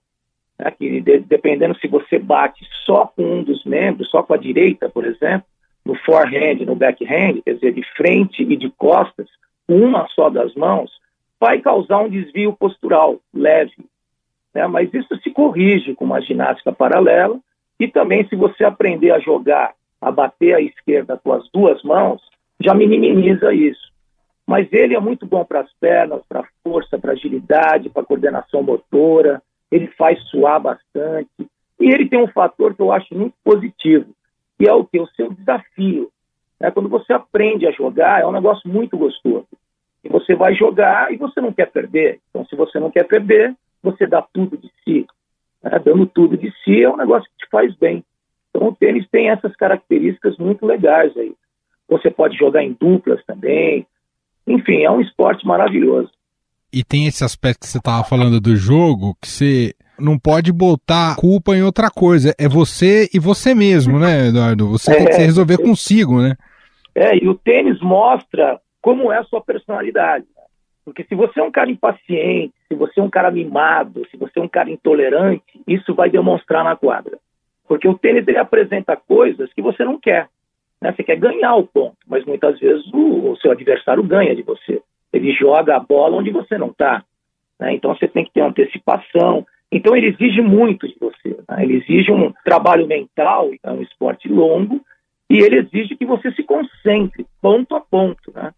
né? 0.58 0.72
que 0.72 1.02
de, 1.02 1.20
dependendo 1.20 1.78
se 1.78 1.88
você 1.88 2.20
bate 2.20 2.66
só 2.86 3.08
com 3.08 3.22
um 3.22 3.44
dos 3.44 3.66
membros, 3.66 4.10
só 4.10 4.24
com 4.24 4.34
a 4.34 4.38
direita, 4.38 4.90
por 4.90 5.06
exemplo, 5.06 5.46
no 5.86 5.96
forehand, 5.96 6.66
no 6.66 6.76
backhand, 6.76 7.42
quer 7.44 7.56
dizer, 7.56 7.74
de 7.74 7.84
frente 7.98 8.44
e 8.44 8.56
de 8.56 8.70
costas, 8.70 9.28
uma 9.68 10.08
só 10.16 10.30
das 10.30 10.56
mãos, 10.56 10.92
vai 11.44 11.60
causar 11.60 12.00
um 12.00 12.10
desvio 12.10 12.54
postural 12.54 13.20
leve. 13.34 13.74
Né? 14.54 14.66
Mas 14.66 14.94
isso 14.94 15.14
se 15.22 15.30
corrige 15.30 15.94
com 15.94 16.06
uma 16.06 16.22
ginástica 16.22 16.72
paralela 16.72 17.38
e 17.78 17.86
também 17.86 18.26
se 18.30 18.36
você 18.38 18.64
aprender 18.64 19.12
a 19.12 19.20
jogar, 19.20 19.74
a 20.00 20.10
bater 20.10 20.56
à 20.56 20.62
esquerda 20.62 21.20
com 21.22 21.34
as 21.34 21.46
duas 21.52 21.84
mãos, 21.84 22.22
já 22.62 22.74
minimiza 22.74 23.54
isso. 23.54 23.92
Mas 24.48 24.72
ele 24.72 24.96
é 24.96 25.00
muito 25.02 25.26
bom 25.26 25.44
para 25.44 25.60
as 25.60 25.74
pernas, 25.82 26.22
para 26.30 26.48
força, 26.64 26.98
para 26.98 27.12
agilidade, 27.12 27.90
para 27.90 28.06
coordenação 28.06 28.64
motora. 28.64 29.42
Ele 29.70 29.88
faz 29.98 30.22
suar 30.30 30.62
bastante. 30.62 31.28
E 31.78 31.92
ele 31.92 32.08
tem 32.08 32.24
um 32.24 32.28
fator 32.28 32.74
que 32.74 32.82
eu 32.82 32.94
acho 32.94 33.14
muito 33.14 33.36
positivo, 33.44 34.08
que 34.58 34.66
é 34.66 34.74
o 34.74 34.86
que? 34.86 34.98
O 34.98 35.08
seu 35.08 35.30
desafio. 35.34 36.10
É, 36.58 36.72
quando 36.72 36.88
você 36.88 37.12
aprende 37.12 37.68
a 37.68 37.72
jogar, 37.72 38.22
é 38.22 38.26
um 38.26 38.32
negócio 38.32 38.70
muito 38.70 38.98
gostoso. 38.98 39.48
E 40.04 40.10
você 40.10 40.36
vai 40.36 40.54
jogar 40.54 41.14
e 41.14 41.18
você 41.18 41.40
não 41.40 41.54
quer 41.54 41.72
perder. 41.72 42.20
Então, 42.30 42.46
se 42.46 42.56
você 42.56 42.80
não 42.80 42.92
quer 42.92 43.06
perder, 43.06 43.56
você 43.82 44.06
dá 44.06 44.22
tudo 44.22 44.58
de 44.58 44.70
si. 44.84 45.06
Né? 45.64 45.80
Dando 45.84 46.06
tudo 46.06 46.38
de 46.38 46.52
si 46.64 46.84
é 46.84 46.90
um 46.90 46.98
negócio 46.98 47.30
que 47.30 47.46
te 47.46 47.50
faz 47.50 47.74
bem. 47.76 48.04
Então, 48.50 48.68
o 48.68 48.76
tênis 48.76 49.08
tem 49.10 49.30
essas 49.30 49.56
características 49.56 50.38
muito 50.38 50.66
legais 50.66 51.16
aí. 51.18 51.34
Você 51.88 52.10
pode 52.10 52.38
jogar 52.38 52.64
em 52.64 52.76
duplas 52.80 53.24
também. 53.26 53.86
Enfim, 54.46 54.84
é 54.84 54.92
um 54.92 55.02
esporte 55.02 55.46
maravilhoso. 55.46 56.12
E 56.72 56.84
tem 56.84 57.06
esse 57.06 57.24
aspecto 57.24 57.62
que 57.62 57.68
você 57.68 57.78
estava 57.78 58.04
falando 58.04 58.42
do 58.42 58.56
jogo, 58.56 59.16
que 59.22 59.28
você 59.28 59.76
não 60.00 60.18
pode 60.18 60.52
botar 60.52 61.16
culpa 61.16 61.56
em 61.56 61.62
outra 61.62 61.90
coisa. 61.90 62.34
É 62.38 62.48
você 62.48 63.08
e 63.14 63.20
você 63.20 63.54
mesmo, 63.54 64.00
né, 64.00 64.28
Eduardo? 64.28 64.70
Você 64.70 64.92
é, 64.92 64.96
tem 64.98 65.06
que 65.06 65.14
se 65.14 65.22
resolver 65.22 65.56
é, 65.56 65.58
consigo, 65.58 66.20
né? 66.20 66.36
É, 66.96 67.16
e 67.16 67.28
o 67.28 67.36
tênis 67.36 67.80
mostra 67.80 68.60
como 68.84 69.14
é 69.14 69.18
a 69.18 69.24
sua 69.24 69.40
personalidade. 69.40 70.26
Porque 70.84 71.06
se 71.06 71.16
você 71.16 71.40
é 71.40 71.44
um 71.44 71.50
cara 71.50 71.72
impaciente, 71.72 72.54
se 72.68 72.76
você 72.76 73.00
é 73.00 73.04
um 73.04 73.10
cara 73.10 73.32
mimado, 73.32 74.06
se 74.12 74.18
você 74.18 74.38
é 74.38 74.42
um 74.44 74.48
cara 74.48 74.70
intolerante, 74.70 75.62
isso 75.66 75.96
vai 75.96 76.10
demonstrar 76.10 76.66
na 76.66 76.76
quadra. 76.76 77.18
Porque 77.66 77.88
o 77.88 77.98
tênis 77.98 78.28
ele 78.28 78.38
apresenta 78.38 78.98
coisas 78.98 79.52
que 79.54 79.62
você 79.62 79.86
não 79.86 79.98
quer. 79.98 80.28
Né? 80.82 80.92
Você 80.92 81.02
quer 81.02 81.16
ganhar 81.16 81.56
o 81.56 81.66
ponto, 81.66 81.96
mas 82.06 82.26
muitas 82.26 82.60
vezes 82.60 82.86
o, 82.94 83.32
o 83.32 83.38
seu 83.38 83.52
adversário 83.52 84.04
ganha 84.04 84.36
de 84.36 84.44
você. 84.44 84.82
Ele 85.14 85.32
joga 85.32 85.78
a 85.78 85.80
bola 85.80 86.18
onde 86.18 86.30
você 86.30 86.58
não 86.58 86.68
está. 86.68 87.06
Né? 87.58 87.76
Então 87.76 87.96
você 87.96 88.06
tem 88.06 88.26
que 88.26 88.34
ter 88.34 88.42
antecipação. 88.42 89.48
Então 89.72 89.96
ele 89.96 90.08
exige 90.08 90.42
muito 90.42 90.90
de 90.90 90.98
você. 91.00 91.38
Né? 91.48 91.64
Ele 91.64 91.78
exige 91.78 92.12
um 92.12 92.34
trabalho 92.44 92.86
mental, 92.86 93.50
é 93.64 93.72
um 93.72 93.82
esporte 93.82 94.28
longo, 94.28 94.82
e 95.30 95.40
ele 95.40 95.60
exige 95.60 95.96
que 95.96 96.06
você 96.06 96.34
se 96.34 96.44
concentre 96.44 97.26
ponto 97.42 97.76
a 97.78 97.80
ponto. 97.80 98.30
Né? 98.36 98.52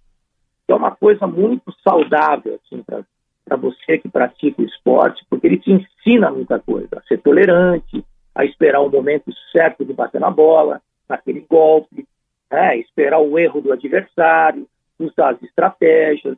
Que 0.66 0.72
é 0.74 0.76
uma 0.76 0.92
coisa 0.92 1.28
muito 1.28 1.74
saudável 1.84 2.60
assim, 2.66 2.84
para 2.84 3.58
você 3.58 3.98
que 3.98 4.10
pratica 4.10 4.62
o 4.62 4.66
esporte, 4.66 5.26
porque 5.30 5.48
ele 5.48 5.58
te 5.58 5.72
ensina 5.72 6.32
muita 6.32 6.60
coisa, 6.60 6.90
a 6.98 7.02
ser 7.04 7.20
tolerante, 7.20 8.04
a 8.34 8.44
esperar 8.44 8.82
o 8.82 8.90
momento 8.90 9.32
certo 9.52 9.86
de 9.86 9.94
bater 9.94 10.20
na 10.20 10.32
bola, 10.32 10.82
naquele 11.08 11.46
golpe, 11.48 12.08
né? 12.52 12.78
esperar 12.80 13.20
o 13.20 13.38
erro 13.38 13.62
do 13.62 13.72
adversário, 13.72 14.68
usar 15.00 15.32
as 15.32 15.44
estratégias. 15.44 16.38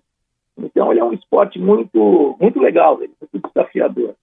Então, 0.57 0.91
ele 0.91 0.99
é 0.99 1.03
um 1.03 1.13
esporte 1.13 1.59
muito, 1.59 2.35
muito 2.39 2.59
legal, 2.59 2.97
muito 2.97 3.47
desafiador. 3.47 4.15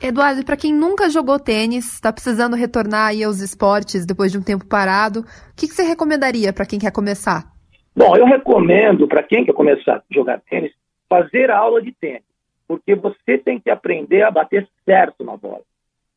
Eduardo, 0.00 0.44
para 0.44 0.56
quem 0.56 0.74
nunca 0.74 1.08
jogou 1.08 1.38
tênis, 1.38 1.94
está 1.94 2.12
precisando 2.12 2.56
retornar 2.56 3.08
aí 3.08 3.22
aos 3.22 3.40
esportes 3.40 4.04
depois 4.04 4.32
de 4.32 4.38
um 4.38 4.42
tempo 4.42 4.66
parado, 4.66 5.20
o 5.20 5.24
que, 5.54 5.68
que 5.68 5.74
você 5.74 5.84
recomendaria 5.84 6.52
para 6.52 6.66
quem 6.66 6.78
quer 6.78 6.90
começar? 6.90 7.52
Bom, 7.94 8.16
eu 8.16 8.24
recomendo 8.24 9.06
para 9.06 9.22
quem 9.22 9.44
quer 9.44 9.52
começar 9.52 9.96
a 9.96 10.02
jogar 10.10 10.40
tênis, 10.40 10.72
fazer 11.08 11.50
a 11.50 11.58
aula 11.58 11.82
de 11.82 11.92
tênis, 11.92 12.22
porque 12.66 12.94
você 12.94 13.36
tem 13.36 13.60
que 13.60 13.70
aprender 13.70 14.22
a 14.22 14.30
bater 14.30 14.66
certo 14.84 15.22
na 15.22 15.36
bola. 15.36 15.60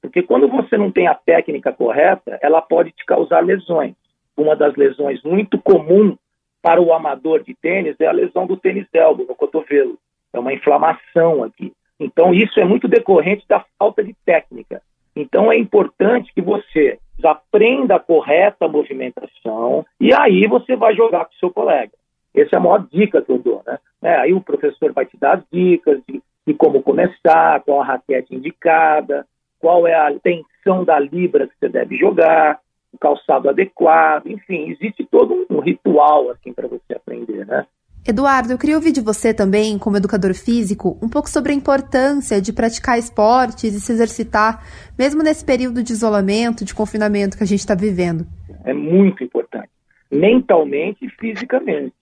Porque 0.01 0.21
quando 0.21 0.47
você 0.47 0.77
não 0.77 0.89
tem 0.89 1.07
a 1.07 1.15
técnica 1.15 1.73
correta, 1.73 2.39
ela 2.41 2.61
pode 2.61 2.91
te 2.91 3.03
causar 3.05 3.43
lesões. 3.43 3.93
Uma 4.37 4.55
das 4.55 4.75
lesões 4.75 5.21
muito 5.23 5.57
comum 5.57 6.17
para 6.61 6.81
o 6.81 6.93
amador 6.93 7.43
de 7.43 7.53
tênis 7.55 7.95
é 7.99 8.07
a 8.07 8.11
lesão 8.11 8.47
do 8.47 8.55
tênis 8.55 8.87
elbow, 8.93 9.25
no 9.27 9.35
cotovelo. 9.35 9.97
É 10.31 10.39
uma 10.39 10.53
inflamação 10.53 11.43
aqui. 11.43 11.73
Então, 11.99 12.33
isso 12.33 12.59
é 12.59 12.65
muito 12.65 12.87
decorrente 12.87 13.45
da 13.47 13.65
falta 13.77 14.03
de 14.03 14.13
técnica. 14.25 14.81
Então, 15.15 15.51
é 15.51 15.57
importante 15.57 16.31
que 16.33 16.41
você 16.41 16.99
aprenda 17.23 17.95
a 17.95 17.99
correta 17.99 18.67
movimentação 18.67 19.85
e 19.99 20.13
aí 20.13 20.47
você 20.47 20.75
vai 20.75 20.95
jogar 20.95 21.25
com 21.25 21.33
seu 21.33 21.51
colega. 21.51 21.91
Essa 22.35 22.55
é 22.55 22.57
a 22.57 22.61
maior 22.61 22.85
dica 22.91 23.21
que 23.21 23.31
eu 23.31 23.37
dou, 23.37 23.63
né? 23.65 23.77
É, 24.01 24.15
aí 24.17 24.33
o 24.33 24.41
professor 24.41 24.91
vai 24.91 25.05
te 25.05 25.17
dar 25.17 25.37
as 25.37 25.43
dicas 25.51 26.01
de, 26.07 26.21
de 26.45 26.53
como 26.53 26.83
começar, 26.83 27.61
qual 27.61 27.81
a 27.81 27.85
raquete 27.85 28.35
indicada, 28.35 29.25
qual 29.59 29.87
é 29.87 29.95
a 29.95 30.13
tensão 30.19 30.83
da 30.83 30.99
libra 30.99 31.47
que 31.47 31.53
você 31.57 31.69
deve 31.69 31.95
jogar, 31.97 32.59
o 32.93 32.97
calçado 32.97 33.49
adequado, 33.49 34.27
enfim, 34.27 34.69
existe 34.69 35.05
todo 35.05 35.45
um 35.49 35.59
ritual 35.59 36.29
assim 36.29 36.53
para 36.53 36.67
você 36.67 36.93
aprender, 36.95 37.45
né? 37.45 37.65
Eduardo, 38.07 38.53
eu 38.53 38.57
queria 38.59 38.75
ouvir 38.75 38.91
de 38.91 39.01
você 39.01 39.33
também, 39.33 39.79
como 39.79 39.97
educador 39.97 40.35
físico, 40.35 40.95
um 41.01 41.09
pouco 41.09 41.27
sobre 41.27 41.51
a 41.51 41.55
importância 41.55 42.39
de 42.39 42.53
praticar 42.53 42.99
esportes 42.99 43.73
e 43.73 43.81
se 43.81 43.91
exercitar, 43.91 44.63
mesmo 44.95 45.23
nesse 45.23 45.43
período 45.43 45.81
de 45.81 45.91
isolamento, 45.91 46.63
de 46.63 46.75
confinamento 46.75 47.35
que 47.35 47.41
a 47.41 47.47
gente 47.47 47.61
está 47.61 47.73
vivendo. 47.73 48.27
É 48.63 48.73
muito 48.73 49.23
importante, 49.23 49.69
mentalmente 50.11 51.03
e 51.03 51.09
fisicamente. 51.09 51.95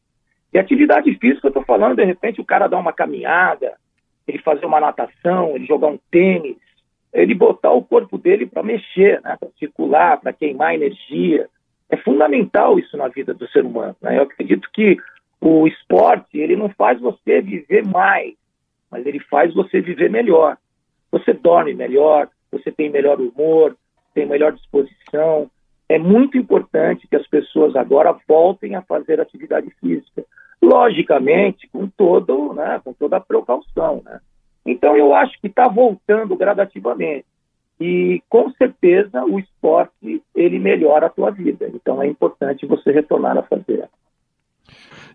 E 0.53 0.59
atividade 0.59 1.09
física, 1.19 1.47
eu 1.47 1.51
estou 1.51 1.63
falando, 1.63 1.95
de 1.95 2.03
repente, 2.03 2.41
o 2.41 2.45
cara 2.45 2.67
dar 2.67 2.79
uma 2.79 2.91
caminhada, 2.91 3.71
ele 4.27 4.39
fazer 4.39 4.65
uma 4.65 4.81
natação, 4.81 5.55
ele 5.55 5.65
jogar 5.65 5.87
um 5.87 5.99
tênis, 6.11 6.57
ele 7.13 7.33
botar 7.33 7.71
o 7.71 7.81
corpo 7.81 8.17
dele 8.17 8.45
para 8.45 8.61
mexer, 8.61 9.21
né, 9.21 9.37
para 9.39 9.47
circular, 9.57 10.19
para 10.19 10.33
queimar 10.33 10.75
energia. 10.75 11.47
É 11.89 11.95
fundamental 11.95 12.77
isso 12.77 12.97
na 12.97 13.07
vida 13.07 13.33
do 13.33 13.47
ser 13.47 13.63
humano. 13.63 13.95
Né? 14.01 14.17
Eu 14.17 14.23
acredito 14.23 14.67
que 14.73 14.97
o 15.45 15.67
esporte, 15.67 16.39
ele 16.39 16.55
não 16.55 16.69
faz 16.69 17.01
você 17.01 17.41
viver 17.41 17.85
mais, 17.85 18.33
mas 18.89 19.05
ele 19.05 19.19
faz 19.19 19.53
você 19.53 19.81
viver 19.81 20.09
melhor. 20.09 20.57
Você 21.11 21.33
dorme 21.33 21.73
melhor, 21.73 22.29
você 22.49 22.71
tem 22.71 22.89
melhor 22.89 23.19
humor, 23.19 23.75
tem 24.13 24.25
melhor 24.25 24.53
disposição. 24.53 25.49
É 25.89 25.99
muito 25.99 26.37
importante 26.37 27.07
que 27.07 27.15
as 27.15 27.27
pessoas 27.27 27.75
agora 27.75 28.15
voltem 28.25 28.75
a 28.75 28.81
fazer 28.81 29.19
atividade 29.19 29.69
física. 29.81 30.23
Logicamente, 30.61 31.67
com, 31.67 31.87
todo, 31.87 32.53
né, 32.53 32.79
com 32.83 32.93
toda 32.93 33.17
a 33.17 33.19
precaução. 33.19 34.01
Né? 34.05 34.21
Então, 34.65 34.95
eu 34.95 35.13
acho 35.13 35.39
que 35.41 35.47
está 35.47 35.67
voltando 35.67 36.37
gradativamente. 36.37 37.25
E, 37.81 38.23
com 38.29 38.49
certeza, 38.51 39.25
o 39.25 39.39
esporte, 39.39 40.23
ele 40.33 40.57
melhora 40.57 41.07
a 41.07 41.09
tua 41.09 41.31
vida. 41.31 41.69
Então, 41.73 42.01
é 42.01 42.07
importante 42.07 42.65
você 42.65 42.91
retornar 42.91 43.37
a 43.37 43.43
fazer. 43.43 43.89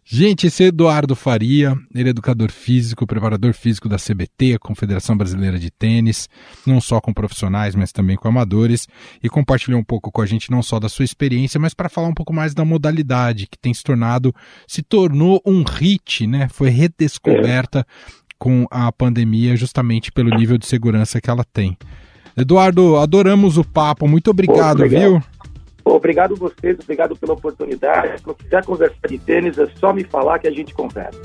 Gente, 0.05 0.47
esse 0.47 0.64
é 0.64 0.67
Eduardo 0.69 1.14
Faria, 1.14 1.77
ele 1.95 2.09
é 2.09 2.11
educador 2.11 2.51
físico, 2.51 3.07
preparador 3.07 3.53
físico 3.53 3.88
da 3.88 3.97
CBT, 3.97 4.55
a 4.55 4.59
Confederação 4.59 5.17
Brasileira 5.17 5.59
de 5.59 5.71
Tênis, 5.71 6.29
não 6.67 6.81
só 6.81 7.01
com 7.01 7.12
profissionais, 7.12 7.75
mas 7.75 7.93
também 7.93 8.17
com 8.17 8.29
amadores, 8.29 8.88
e 9.23 9.29
compartilhou 9.29 9.79
um 9.79 9.85
pouco 9.85 10.11
com 10.11 10.23
a 10.23 10.27
gente 10.27 10.51
não 10.51 10.62
só 10.62 10.81
da 10.81 10.88
sua 10.88 11.05
experiência, 11.05 11.61
mas 11.61 11.75
para 11.75 11.88
falar 11.88 12.09
um 12.09 12.14
pouco 12.14 12.33
mais 12.33 12.55
da 12.55 12.64
modalidade 12.64 13.47
que 13.47 13.59
tem 13.59 13.75
se 13.75 13.83
tornado, 13.83 14.35
se 14.67 14.83
tornou 14.83 15.43
um 15.45 15.62
hit, 15.62 16.27
né? 16.27 16.49
Foi 16.49 16.71
redescoberta 16.71 17.87
com 18.38 18.67
a 18.71 18.91
pandemia 18.93 19.57
justamente 19.57 20.12
pelo 20.12 20.31
nível 20.31 20.57
de 20.57 20.67
segurança 20.67 21.21
que 21.21 21.29
ela 21.29 21.45
tem. 21.45 21.77
Eduardo, 22.37 22.97
adoramos 22.97 23.59
o 23.59 23.64
papo, 23.64 24.07
muito 24.07 24.31
obrigado, 24.31 24.83
obrigado. 24.85 25.11
viu? 25.11 25.23
Obrigado 25.94 26.37
vocês, 26.37 26.79
obrigado 26.81 27.16
pela 27.16 27.33
oportunidade. 27.33 28.20
Se 28.20 28.35
quiser 28.35 28.64
conversar 28.64 29.09
de 29.09 29.18
tênis, 29.18 29.59
é 29.59 29.66
só 29.79 29.92
me 29.92 30.05
falar 30.05 30.38
que 30.38 30.46
a 30.46 30.51
gente 30.51 30.74
conversa. 30.74 31.18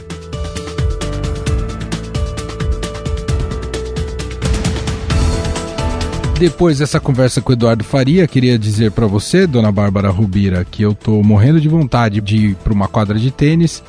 Depois 6.39 6.79
dessa 6.79 6.99
conversa 6.99 7.41
com 7.41 7.51
o 7.51 7.53
Eduardo 7.53 7.83
Faria, 7.83 8.27
queria 8.27 8.57
dizer 8.57 8.91
para 8.91 9.05
você, 9.05 9.45
dona 9.47 9.71
Bárbara 9.71 10.09
Rubira, 10.09 10.65
que 10.65 10.81
eu 10.81 10.93
tô 10.93 11.21
morrendo 11.23 11.61
de 11.61 11.69
vontade 11.69 12.19
de 12.19 12.37
ir 12.37 12.55
para 12.55 12.73
uma 12.73 12.87
quadra 12.87 13.17
de 13.17 13.31
tênis, 13.31 13.83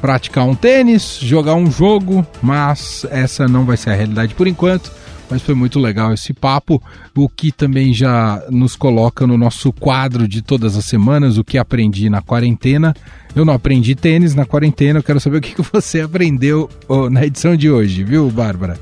praticar 0.00 0.44
um 0.46 0.54
tênis, 0.54 1.18
jogar 1.20 1.54
um 1.54 1.70
jogo, 1.70 2.26
mas 2.40 3.06
essa 3.10 3.46
não 3.48 3.64
vai 3.64 3.76
ser 3.76 3.90
a 3.90 3.94
realidade 3.94 4.34
por 4.34 4.46
enquanto 4.46 4.90
mas 5.30 5.42
foi 5.42 5.54
muito 5.54 5.78
legal 5.78 6.12
esse 6.12 6.32
papo, 6.32 6.82
o 7.16 7.28
que 7.28 7.52
também 7.52 7.92
já 7.92 8.42
nos 8.50 8.74
coloca 8.74 9.26
no 9.26 9.36
nosso 9.36 9.72
quadro 9.72 10.26
de 10.26 10.42
todas 10.42 10.76
as 10.76 10.84
semanas, 10.84 11.38
o 11.38 11.44
que 11.44 11.58
aprendi 11.58 12.08
na 12.08 12.22
quarentena. 12.22 12.94
Eu 13.36 13.44
não 13.44 13.52
aprendi 13.52 13.94
tênis 13.94 14.34
na 14.34 14.44
quarentena, 14.46 14.98
eu 14.98 15.02
quero 15.02 15.20
saber 15.20 15.38
o 15.38 15.40
que 15.40 15.54
você 15.72 16.00
aprendeu 16.00 16.68
na 17.10 17.26
edição 17.26 17.56
de 17.56 17.70
hoje, 17.70 18.02
viu, 18.04 18.30
Bárbara? 18.30 18.78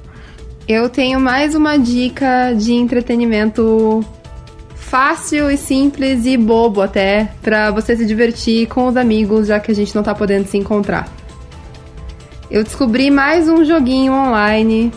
Eu 0.69 0.89
tenho 0.89 1.21
mais 1.21 1.55
uma 1.55 1.77
dica 1.77 2.53
de 2.53 2.73
entretenimento 2.73 4.05
fácil 4.75 5.51
e 5.51 5.57
simples 5.57 6.27
e 6.27 6.37
bobo 6.37 6.81
até, 6.81 7.33
para 7.43 7.71
você 7.71 7.97
se 7.97 8.07
divertir 8.07 8.69
com 8.69 8.87
os 8.87 8.97
amigos, 8.97 9.49
já 9.49 9.59
que 9.59 9.71
a 9.71 9.75
gente 9.75 9.95
não 9.95 10.03
tá 10.03 10.15
podendo 10.15 10.47
se 10.47 10.57
encontrar. 10.57 11.09
Eu 12.49 12.63
descobri 12.63 13.11
mais 13.11 13.49
um 13.49 13.65
joguinho 13.65 14.13
online 14.13 14.93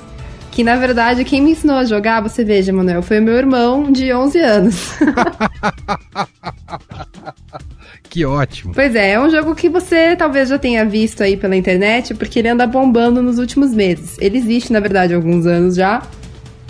que 0.52 0.64
na 0.64 0.76
verdade 0.76 1.24
quem 1.24 1.42
me 1.42 1.52
ensinou 1.52 1.78
a 1.78 1.86
jogar, 1.86 2.22
você 2.22 2.44
veja, 2.44 2.74
Manuel, 2.74 3.02
foi 3.02 3.20
o 3.20 3.22
meu 3.22 3.36
irmão 3.36 3.92
de 3.92 4.14
11 4.14 4.40
anos. 4.40 4.92
que 8.10 8.26
ótimo. 8.26 8.74
Pois 8.74 8.96
é, 8.96 9.12
é 9.12 9.20
um 9.20 9.30
jogo 9.30 9.56
que 9.56 9.70
você 9.70 10.16
talvez 10.16 10.50
já 10.50 10.58
tenha 10.58 10.86
visto 10.86 11.22
aí 11.22 11.38
pela 11.38 11.56
internet, 11.56 12.14
porque 12.14 12.40
ele 12.40 12.50
anda 12.50 12.66
bombando 12.66 13.22
nos 13.22 13.38
últimos 13.38 13.74
meses. 13.74 14.18
Ele 14.20 14.38
existe, 14.38 14.74
na 14.74 14.80
verdade, 14.80 15.14
há 15.14 15.18
alguns 15.18 15.46
anos 15.46 15.76
já. 15.76 16.02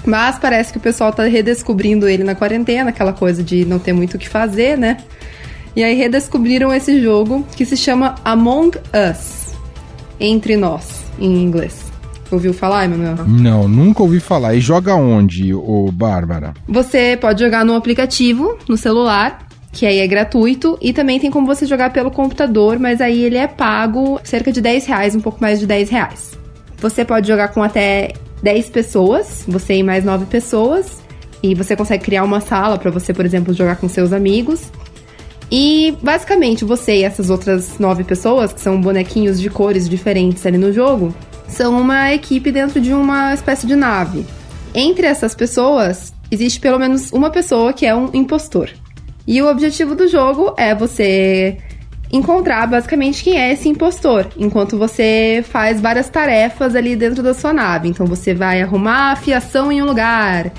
Mas 0.06 0.40
parece 0.40 0.72
que 0.72 0.78
o 0.78 0.82
pessoal 0.82 1.12
tá 1.12 1.24
redescobrindo 1.24 2.08
ele 2.08 2.24
na 2.24 2.34
quarentena, 2.34 2.90
aquela 2.90 3.14
coisa 3.14 3.44
de 3.44 3.66
não 3.66 3.80
ter 3.80 3.94
muito 3.94 4.16
o 4.16 4.18
que 4.18 4.30
fazer, 4.30 4.78
né? 4.78 4.98
E 5.76 5.84
aí 5.84 5.94
redescobriram 5.94 6.74
esse 6.74 7.02
jogo 7.02 7.46
que 7.56 7.66
se 7.66 7.78
chama 7.78 8.16
Among 8.24 8.78
Us. 8.78 9.54
Entre 10.20 10.58
nós, 10.58 11.04
em 11.20 11.44
inglês. 11.44 11.89
Ouviu 12.32 12.54
falar, 12.54 12.86
Emanuel? 12.86 13.16
Não, 13.28 13.68
nunca 13.68 14.04
ouvi 14.04 14.20
falar. 14.20 14.54
E 14.56 14.62
joga 14.62 14.96
onde, 14.96 15.54
ô 15.54 15.90
Bárbara? 15.92 16.54
Você 16.68 17.18
pode 17.20 17.44
jogar 17.44 17.66
no 17.66 17.76
aplicativo, 17.76 18.58
no 18.68 18.78
celular, 18.78 19.48
que 19.72 19.86
aí 19.86 20.00
é 20.00 20.08
gratuito, 20.08 20.78
e 20.82 20.94
também 20.94 21.20
tem 21.20 21.32
como 21.32 21.48
você 21.48 21.66
jogar 21.66 21.92
pelo 21.92 22.12
computador, 22.12 22.78
mas 22.80 23.02
aí 23.02 23.24
ele 23.24 23.38
é 23.38 23.48
pago 23.48 24.20
cerca 24.24 24.52
de 24.52 24.62
10 24.62 24.86
reais, 24.86 25.16
um 25.16 25.22
pouco 25.22 25.40
mais 25.42 25.60
de 25.60 25.66
10 25.66 25.90
reais. 25.90 26.38
Você 26.78 27.04
pode 27.04 27.28
jogar 27.28 27.50
com 27.50 27.64
até 27.64 28.14
10 28.44 28.70
pessoas, 28.70 29.44
você 29.48 29.76
e 29.76 29.84
mais 29.84 30.04
9 30.04 30.26
pessoas, 30.26 31.02
e 31.42 31.56
você 31.56 31.76
consegue 31.76 32.04
criar 32.04 32.24
uma 32.24 32.42
sala 32.42 32.78
para 32.78 32.92
você, 32.92 33.14
por 33.14 33.26
exemplo, 33.26 33.54
jogar 33.54 33.78
com 33.78 33.90
seus 33.90 34.14
amigos. 34.14 34.72
E 35.52 35.98
basicamente 36.04 36.64
você 36.64 36.98
e 36.98 37.04
essas 37.04 37.30
outras 37.30 37.80
nove 37.80 38.04
pessoas, 38.04 38.54
que 38.54 38.62
são 38.62 38.80
bonequinhos 38.80 39.42
de 39.42 39.50
cores 39.50 39.90
diferentes 39.90 40.46
ali 40.46 40.58
no 40.58 40.72
jogo, 40.72 41.14
são 41.50 41.80
uma 41.80 42.14
equipe 42.14 42.52
dentro 42.52 42.80
de 42.80 42.94
uma 42.94 43.34
espécie 43.34 43.68
de 43.68 43.76
nave. 43.76 44.26
Entre 44.74 45.06
essas 45.06 45.36
pessoas, 45.36 46.14
existe 46.32 46.60
pelo 46.60 46.80
menos 46.80 47.12
uma 47.12 47.30
pessoa 47.30 47.74
que 47.74 47.86
é 47.86 47.94
um 47.94 48.10
impostor. 48.14 48.70
E 49.28 49.42
o 49.42 49.50
objetivo 49.50 49.96
do 49.96 50.08
jogo 50.08 50.54
é 50.58 50.74
você 50.74 51.58
encontrar 52.12 52.66
basicamente 52.68 53.24
quem 53.24 53.40
é 53.40 53.52
esse 53.52 53.70
impostor, 53.70 54.28
enquanto 54.38 54.78
você 54.78 55.44
faz 55.48 55.80
várias 55.80 56.10
tarefas 56.10 56.76
ali 56.76 56.96
dentro 56.96 57.22
da 57.22 57.34
sua 57.34 57.54
nave. 57.54 57.88
Então 57.88 58.06
você 58.06 58.34
vai 58.34 58.62
arrumar 58.62 59.12
a 59.12 59.16
fiação 59.16 59.72
em 59.72 59.82
um 59.82 59.86
lugar 59.86 60.52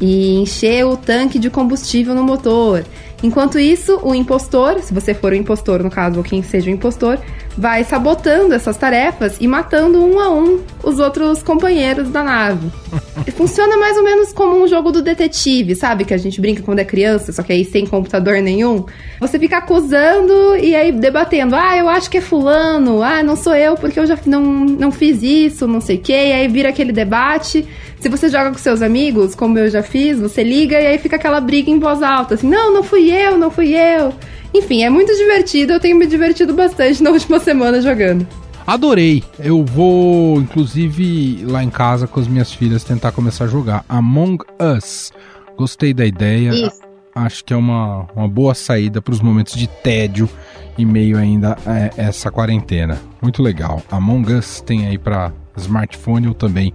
e 0.00 0.36
encher 0.36 0.84
o 0.84 0.96
tanque 0.96 1.38
de 1.38 1.50
combustível 1.50 2.14
no 2.14 2.22
motor 2.22 2.84
Enquanto 3.22 3.58
isso, 3.58 3.98
o 4.02 4.14
impostor, 4.14 4.78
se 4.80 4.94
você 4.94 5.12
for 5.12 5.32
o 5.32 5.34
impostor, 5.34 5.82
no 5.82 5.90
caso, 5.90 6.18
ou 6.18 6.24
quem 6.24 6.40
seja 6.42 6.70
o 6.70 6.72
impostor, 6.72 7.18
vai 7.56 7.82
sabotando 7.82 8.54
essas 8.54 8.76
tarefas 8.76 9.36
e 9.40 9.48
matando 9.48 10.04
um 10.04 10.20
a 10.20 10.30
um 10.30 10.60
os 10.84 11.00
outros 11.00 11.42
companheiros 11.42 12.08
da 12.10 12.22
nave. 12.22 12.70
Funciona 13.36 13.76
mais 13.76 13.96
ou 13.96 14.04
menos 14.04 14.32
como 14.32 14.62
um 14.62 14.68
jogo 14.68 14.92
do 14.92 15.02
detetive, 15.02 15.74
sabe? 15.74 16.04
Que 16.04 16.14
a 16.14 16.18
gente 16.18 16.40
brinca 16.40 16.62
quando 16.62 16.78
é 16.78 16.84
criança, 16.84 17.32
só 17.32 17.42
que 17.42 17.52
aí 17.52 17.64
sem 17.64 17.84
computador 17.84 18.40
nenhum. 18.40 18.84
Você 19.20 19.38
fica 19.38 19.58
acusando 19.58 20.56
e 20.56 20.74
aí 20.76 20.92
debatendo. 20.92 21.56
Ah, 21.56 21.76
eu 21.76 21.88
acho 21.88 22.08
que 22.08 22.18
é 22.18 22.20
fulano. 22.20 23.02
Ah, 23.02 23.22
não 23.22 23.34
sou 23.34 23.54
eu 23.54 23.74
porque 23.74 23.98
eu 23.98 24.06
já 24.06 24.16
não, 24.26 24.42
não 24.42 24.92
fiz 24.92 25.22
isso, 25.22 25.66
não 25.66 25.80
sei 25.80 25.96
o 25.96 26.00
quê. 26.00 26.12
E 26.12 26.32
aí 26.32 26.48
vira 26.48 26.68
aquele 26.68 26.92
debate. 26.92 27.66
Se 28.00 28.08
você 28.08 28.28
joga 28.28 28.50
com 28.50 28.58
seus 28.58 28.80
amigos, 28.80 29.34
como 29.34 29.58
eu 29.58 29.68
já 29.68 29.82
fiz, 29.82 30.20
você 30.20 30.44
liga 30.44 30.80
e 30.80 30.86
aí 30.86 30.98
fica 30.98 31.16
aquela 31.16 31.40
briga 31.40 31.68
em 31.68 31.80
voz 31.80 32.00
alta, 32.00 32.34
assim, 32.34 32.48
não, 32.48 32.72
não 32.72 32.84
fui 33.08 33.10
eu, 33.10 33.38
não 33.38 33.50
fui 33.50 33.74
eu. 33.74 34.12
Enfim, 34.52 34.82
é 34.82 34.90
muito 34.90 35.14
divertido, 35.16 35.72
eu 35.72 35.80
tenho 35.80 35.96
me 35.96 36.06
divertido 36.06 36.52
bastante 36.54 37.02
na 37.02 37.10
última 37.10 37.38
semana 37.38 37.80
jogando. 37.80 38.26
Adorei. 38.66 39.24
Eu 39.38 39.64
vou, 39.64 40.40
inclusive, 40.40 41.42
lá 41.46 41.64
em 41.64 41.70
casa 41.70 42.06
com 42.06 42.20
as 42.20 42.28
minhas 42.28 42.52
filhas 42.52 42.84
tentar 42.84 43.12
começar 43.12 43.44
a 43.44 43.48
jogar 43.48 43.82
Among 43.88 44.44
Us. 44.76 45.10
Gostei 45.56 45.94
da 45.94 46.04
ideia. 46.04 46.50
Isso. 46.50 46.82
Acho 47.14 47.44
que 47.44 47.54
é 47.54 47.56
uma, 47.56 48.06
uma 48.14 48.28
boa 48.28 48.54
saída 48.54 49.00
para 49.00 49.12
os 49.12 49.20
momentos 49.20 49.54
de 49.54 49.66
tédio 49.66 50.28
e 50.76 50.84
meio 50.84 51.16
ainda 51.16 51.56
a 51.66 52.00
essa 52.00 52.30
quarentena. 52.30 53.00
Muito 53.22 53.42
legal. 53.42 53.82
Among 53.90 54.34
Us 54.34 54.60
tem 54.60 54.86
aí 54.86 54.98
para 54.98 55.32
smartphone 55.56 56.28
ou 56.28 56.34
também 56.34 56.74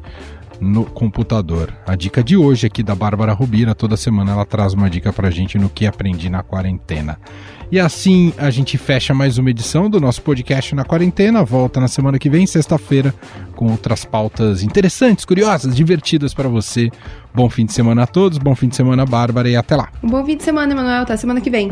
no 0.59 0.85
computador. 0.85 1.73
A 1.85 1.95
dica 1.95 2.23
de 2.23 2.37
hoje 2.37 2.67
aqui 2.67 2.83
da 2.83 2.95
Bárbara 2.95 3.33
Rubira, 3.33 3.75
toda 3.75 3.97
semana 3.97 4.31
ela 4.31 4.45
traz 4.45 4.73
uma 4.73 4.89
dica 4.89 5.11
pra 5.11 5.29
gente 5.29 5.57
no 5.57 5.69
que 5.69 5.85
aprendi 5.85 6.29
na 6.29 6.43
quarentena. 6.43 7.17
E 7.71 7.79
assim 7.79 8.33
a 8.37 8.49
gente 8.51 8.77
fecha 8.77 9.13
mais 9.13 9.37
uma 9.37 9.49
edição 9.49 9.89
do 9.89 9.99
nosso 9.99 10.21
podcast 10.21 10.75
na 10.75 10.85
quarentena. 10.85 11.43
Volta 11.43 11.79
na 11.79 11.87
semana 11.87 12.19
que 12.19 12.29
vem, 12.29 12.45
sexta-feira, 12.45 13.13
com 13.55 13.71
outras 13.71 14.05
pautas 14.05 14.61
interessantes, 14.61 15.25
curiosas, 15.25 15.75
divertidas 15.75 16.33
para 16.33 16.47
você. 16.47 16.91
Bom 17.33 17.49
fim 17.49 17.65
de 17.65 17.73
semana 17.73 18.03
a 18.03 18.07
todos, 18.07 18.37
bom 18.37 18.53
fim 18.53 18.67
de 18.67 18.75
semana, 18.75 19.05
Bárbara, 19.05 19.49
e 19.49 19.55
até 19.55 19.75
lá. 19.75 19.89
Um 20.03 20.09
bom 20.09 20.23
fim 20.23 20.37
de 20.37 20.43
semana, 20.43 20.71
Emanuel. 20.71 21.01
Até 21.01 21.17
semana 21.17 21.41
que 21.41 21.49
vem. 21.49 21.71